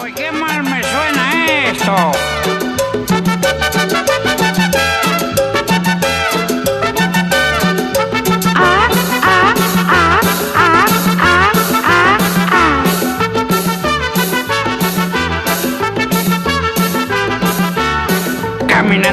¡Uy, 0.04 0.14
qué 0.14 0.32
mal 0.32 0.62
me 0.64 0.84
suena 0.84 1.46
esto! 1.72 2.12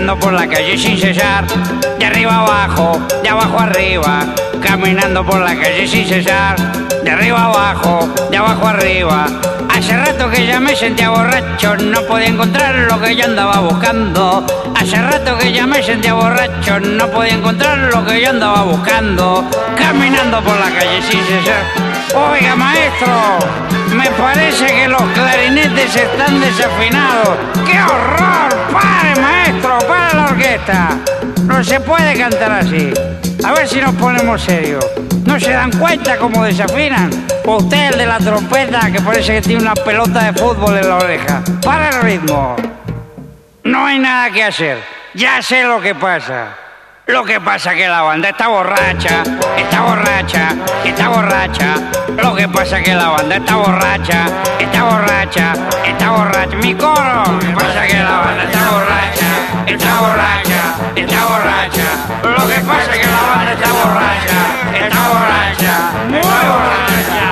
Por 0.07 0.33
la 0.33 0.47
calle 0.47 0.79
sin 0.79 0.97
cesar, 0.97 1.45
de 1.99 2.07
arriba 2.07 2.37
abajo, 2.37 3.01
de 3.23 3.29
abajo 3.29 3.59
arriba. 3.59 4.25
Caminando 4.63 5.25
por 5.27 5.41
la 5.41 5.55
calle 5.57 5.87
sin 5.87 6.07
cesar, 6.07 6.57
de 7.03 7.11
arriba 7.11 7.45
abajo, 7.45 8.09
de 8.31 8.37
abajo 8.37 8.69
arriba. 8.69 9.27
Hace 9.69 9.97
rato 9.97 10.31
que 10.31 10.47
ya 10.47 10.61
me 10.61 10.77
sentía 10.77 11.11
borracho, 11.11 11.77
no 11.77 12.03
podía 12.03 12.29
encontrar 12.29 12.75
lo 12.75 13.01
que 13.01 13.17
yo 13.17 13.25
andaba 13.25 13.61
buscando. 13.61 14.47
Hace 14.77 14.97
rato 14.97 15.37
que 15.39 15.53
ya 15.53 15.67
me 15.67 15.83
sentía 15.83 16.15
borracho, 16.15 16.79
no 16.81 17.09
podía 17.09 17.35
encontrar 17.35 17.77
lo 17.77 18.05
que 18.05 18.21
yo 18.23 18.31
andaba 18.31 18.63
buscando. 18.63 19.45
Caminando 19.77 20.41
por 20.43 20.57
la 20.57 20.71
calle 20.71 21.03
sin 21.03 21.23
cesar. 21.25 21.65
Oiga, 22.15 22.55
maestro, 22.55 23.39
me 23.91 24.09
parece 24.13 24.67
que 24.67 24.89
los 24.89 25.03
clarinetes 25.03 25.97
están 25.97 26.41
desafinados. 26.41 27.37
¡Qué 27.67 27.79
horror! 27.83 28.57
¡Pare! 28.73 29.46
No 31.47 31.65
se 31.65 31.81
puede 31.81 32.17
cantar 32.17 32.53
así. 32.53 32.93
A 33.45 33.53
ver 33.53 33.67
si 33.67 33.81
nos 33.81 33.95
ponemos 33.97 34.41
serios. 34.41 34.85
¿No 35.25 35.41
se 35.41 35.51
dan 35.51 35.73
cuenta 35.73 36.17
cómo 36.19 36.45
desafinan? 36.45 37.11
O 37.45 37.57
usted, 37.57 37.93
el 37.93 37.99
de 37.99 38.07
la 38.07 38.19
trompeta, 38.19 38.91
que 38.93 39.01
parece 39.01 39.35
que 39.35 39.43
tiene 39.43 39.63
una 39.63 39.75
pelota 39.75 40.23
de 40.23 40.33
fútbol 40.33 40.77
en 40.77 40.89
la 40.89 40.97
oreja. 40.97 41.43
¡Para 41.65 41.89
el 41.89 42.03
ritmo! 42.03 42.55
No 43.65 43.87
hay 43.87 43.99
nada 43.99 44.31
que 44.31 44.45
hacer. 44.45 44.79
Ya 45.15 45.43
sé 45.43 45.65
lo 45.65 45.81
que 45.81 45.97
pasa. 45.97 46.55
Lo 47.07 47.25
que 47.25 47.41
pasa 47.41 47.75
que 47.75 47.89
la 47.89 48.03
banda 48.03 48.29
está 48.29 48.47
borracha, 48.47 49.25
está 49.57 49.81
borracha, 49.83 50.55
está 50.85 51.09
borracha. 51.09 51.75
Lo 52.23 52.35
que 52.37 52.49
pasa 52.49 52.81
que 52.81 52.95
la 52.95 53.09
banda 53.09 53.37
está 53.37 53.57
borracha, 53.57 54.27
está 54.61 54.85
borracha, 54.85 55.53
está 55.85 56.11
borracha. 56.11 56.57
Mi 56.57 56.75
coro. 56.75 57.25
Lo 57.33 57.39
que 57.41 57.49
pasa 57.49 57.87
que 57.87 57.99
la 57.99 58.19
banda 58.19 58.45
está 58.45 58.71
borracha, 58.71 59.27
está 59.67 60.01
borracha, 60.01 60.75
está 60.95 61.25
borracha. 61.27 61.89
Lo 62.23 62.47
que 62.49 62.61
pasa 62.61 62.93
que 62.93 63.07
la 63.07 63.23
banda 63.29 63.53
está 63.53 63.73
borracha, 63.73 64.39
está 64.85 65.09
borracha, 65.09 65.75
muy 66.09 66.21
borracha. 66.21 67.27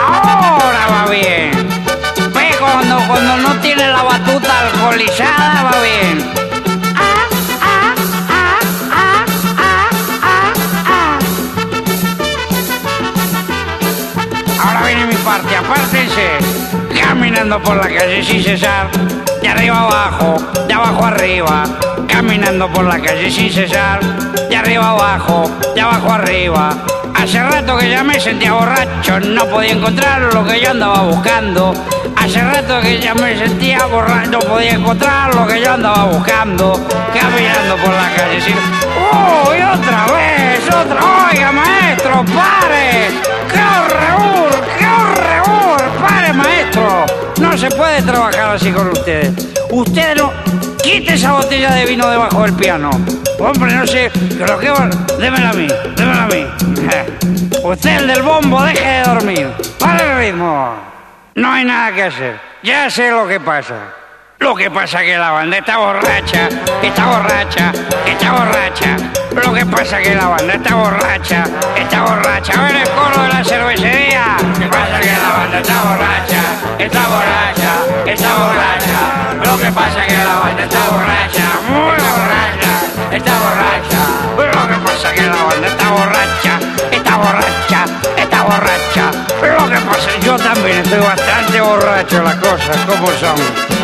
Ahora 0.00 0.86
va 0.88 1.10
bien. 1.10 1.68
Ve 2.32 2.56
cuando, 2.58 2.98
cuando 3.06 3.36
no 3.38 3.54
tiene 3.60 3.88
la 3.88 4.02
batuta 4.02 4.60
alcoholizada, 4.60 5.62
va 5.62 5.80
bien. 5.82 6.32
Ahora 14.60 14.86
viene 14.86 15.06
mi 15.06 15.14
parte, 15.16 15.56
apártense. 15.56 16.83
Caminando 17.00 17.62
por 17.62 17.76
la 17.76 17.88
calle 17.88 18.22
sin 18.22 18.42
cesar, 18.42 18.90
de 19.42 19.48
arriba 19.48 19.80
abajo, 19.80 20.36
de 20.66 20.74
abajo 20.74 21.04
arriba. 21.04 21.64
Caminando 22.08 22.68
por 22.68 22.84
la 22.84 23.00
calle 23.00 23.30
sin 23.30 23.52
cesar, 23.52 24.00
de 24.48 24.56
arriba 24.56 24.90
abajo, 24.90 25.50
de 25.74 25.80
abajo 25.80 26.12
arriba. 26.12 26.70
Hace 27.14 27.42
rato 27.42 27.76
que 27.76 27.90
ya 27.90 28.02
me 28.04 28.20
sentía 28.20 28.52
borracho, 28.52 29.20
no 29.20 29.46
podía 29.46 29.72
encontrar 29.72 30.20
lo 30.34 30.44
que 30.44 30.60
yo 30.60 30.70
andaba 30.70 31.02
buscando. 31.02 31.74
Hace 32.16 32.40
rato 32.40 32.80
que 32.80 33.00
ya 33.00 33.14
me 33.14 33.36
sentía 33.36 33.84
borracho, 33.86 34.30
no 34.30 34.38
podía 34.40 34.72
encontrar 34.72 35.34
lo 35.34 35.46
que 35.46 35.60
yo 35.60 35.72
andaba 35.72 36.04
buscando. 36.04 36.72
Caminando 37.12 37.76
por 37.76 37.92
la 37.92 38.10
calle 38.16 38.40
sin... 38.40 38.54
¡Uy, 38.54 39.62
otra 39.62 40.06
vez! 40.12 40.60
¡Otra! 40.68 41.00
¡Oiga, 41.30 41.52
maestro, 41.52 42.24
pare! 42.24 43.08
¡Qué 43.50 44.23
No 47.40 47.56
se 47.56 47.70
puede 47.70 48.02
trabajar 48.02 48.56
así 48.56 48.72
con 48.72 48.88
ustedes. 48.88 49.32
Ustedes 49.70 50.16
no... 50.16 50.32
Quite 50.82 51.14
esa 51.14 51.32
botella 51.32 51.72
de 51.72 51.86
vino 51.86 52.08
debajo 52.10 52.42
del 52.42 52.52
piano. 52.54 52.90
Hombre, 53.38 53.72
no 53.74 53.86
sé, 53.86 54.10
pero 54.38 54.58
qué 54.58 54.70
va... 54.70 54.90
Démela 55.18 55.50
a 55.50 55.52
mí, 55.52 55.66
démela 55.96 56.24
a 56.24 56.26
mí. 56.26 56.46
Usted, 57.64 57.96
el 57.96 58.06
del 58.06 58.22
bombo, 58.22 58.62
deje 58.62 58.86
de 58.86 59.02
dormir. 59.04 59.48
Para 59.78 60.12
el 60.12 60.18
ritmo. 60.18 60.74
No 61.34 61.52
hay 61.52 61.64
nada 61.64 61.92
que 61.94 62.02
hacer. 62.02 62.40
Ya 62.62 62.90
sé 62.90 63.10
lo 63.10 63.26
que 63.26 63.40
pasa. 63.40 64.03
Lo 64.38 64.54
que 64.54 64.70
pasa 64.70 65.00
que 65.00 65.16
la 65.16 65.30
banda 65.30 65.58
está 65.58 65.78
borracha, 65.78 66.48
está 66.82 67.06
borracha, 67.06 67.72
está 68.06 68.32
borracha. 68.32 68.96
Lo 69.34 69.54
que 69.54 69.64
pasa 69.66 70.00
que 70.00 70.14
la 70.14 70.26
banda 70.26 70.54
está 70.54 70.74
borracha, 70.74 71.44
está 71.76 72.02
borracha. 72.02 72.52
A 72.52 72.62
ver 72.64 72.76
el 72.76 72.88
coro 72.90 73.22
de 73.22 73.28
la 73.28 73.44
cervecería. 73.44 74.36
Lo 74.42 74.58
que 74.58 74.66
pasa 74.66 75.00
que 75.00 75.12
la 75.12 75.28
banda 75.28 75.58
está 75.60 75.82
borracha, 75.82 76.42
está 76.78 77.00
borracha, 77.08 77.72
está 78.06 78.34
borracha. 78.34 79.44
Lo 79.44 79.58
que 79.58 79.72
pasa 79.72 80.06
que 80.06 80.16
la 80.16 80.34
banda 80.34 80.64
está 80.64 80.80
borracha, 80.90 81.46
muy 81.68 81.96
borracha, 81.96 82.72
está 83.12 83.32
borracha. 83.38 84.02
Lo 84.36 84.68
que 84.68 84.78
pasa 84.84 85.12
que 85.14 85.22
la 85.22 85.42
banda 85.44 85.68
está 85.68 85.90
borracha, 85.90 86.58
está 86.90 87.16
borracha, 87.16 87.84
está 88.16 88.42
borracha. 88.42 89.10
Lo 89.58 89.70
que 89.70 89.80
pasa, 89.86 90.10
yo 90.20 90.36
también 90.36 90.78
estoy 90.78 91.00
bastante 91.00 91.60
borracho, 91.60 92.22
las 92.22 92.34
cosas 92.36 92.76
como 92.86 93.06
son. 93.12 93.83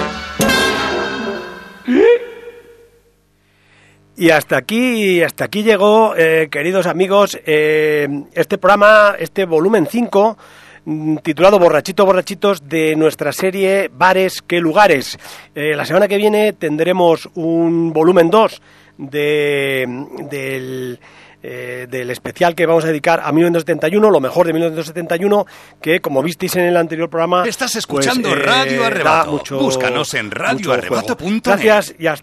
Y 4.21 4.29
hasta 4.31 4.59
aquí, 4.59 5.23
hasta 5.23 5.47
aquí 5.47 5.63
llegó, 5.63 6.15
eh, 6.15 6.49
queridos 6.51 6.85
amigos, 6.87 7.39
eh, 7.47 8.07
este 8.35 8.59
programa, 8.59 9.15
este 9.19 9.47
volumen 9.47 9.87
5, 9.91 10.37
mm, 10.85 11.17
titulado 11.23 11.59
Borrachitos, 11.59 12.05
Borrachitos, 12.05 12.69
de 12.69 12.97
nuestra 12.97 13.33
serie 13.33 13.91
Bares, 13.91 14.43
qué 14.43 14.61
lugares. 14.61 15.19
Eh, 15.55 15.75
la 15.75 15.87
semana 15.87 16.07
que 16.07 16.19
viene 16.19 16.53
tendremos 16.53 17.31
un 17.35 17.95
volumen 17.95 18.29
2 18.29 18.61
de, 18.99 19.87
del, 20.29 21.01
eh, 21.43 21.87
del 21.89 22.11
especial 22.11 22.55
que 22.55 22.67
vamos 22.67 22.85
a 22.85 22.89
dedicar 22.89 23.23
a 23.25 23.33
1971, 23.33 24.11
lo 24.11 24.21
mejor 24.21 24.47
de 24.47 24.53
1971, 24.53 25.47
que 25.81 26.01
como 26.01 26.23
visteis 26.23 26.55
en 26.57 26.67
el 26.67 26.77
anterior 26.77 27.09
programa... 27.09 27.45
Estás 27.49 27.77
escuchando 27.77 28.29
pues, 28.29 28.41
eh, 28.43 28.45
Radio 28.45 28.85
Arrebato. 28.85 29.33
mucho- 29.33 29.59
Búscanos 29.59 30.13
en 30.13 30.31
radioarrebato.net. 30.31 31.41
Gracias 31.43 31.95
y 31.99 32.07
hasta 32.09 32.19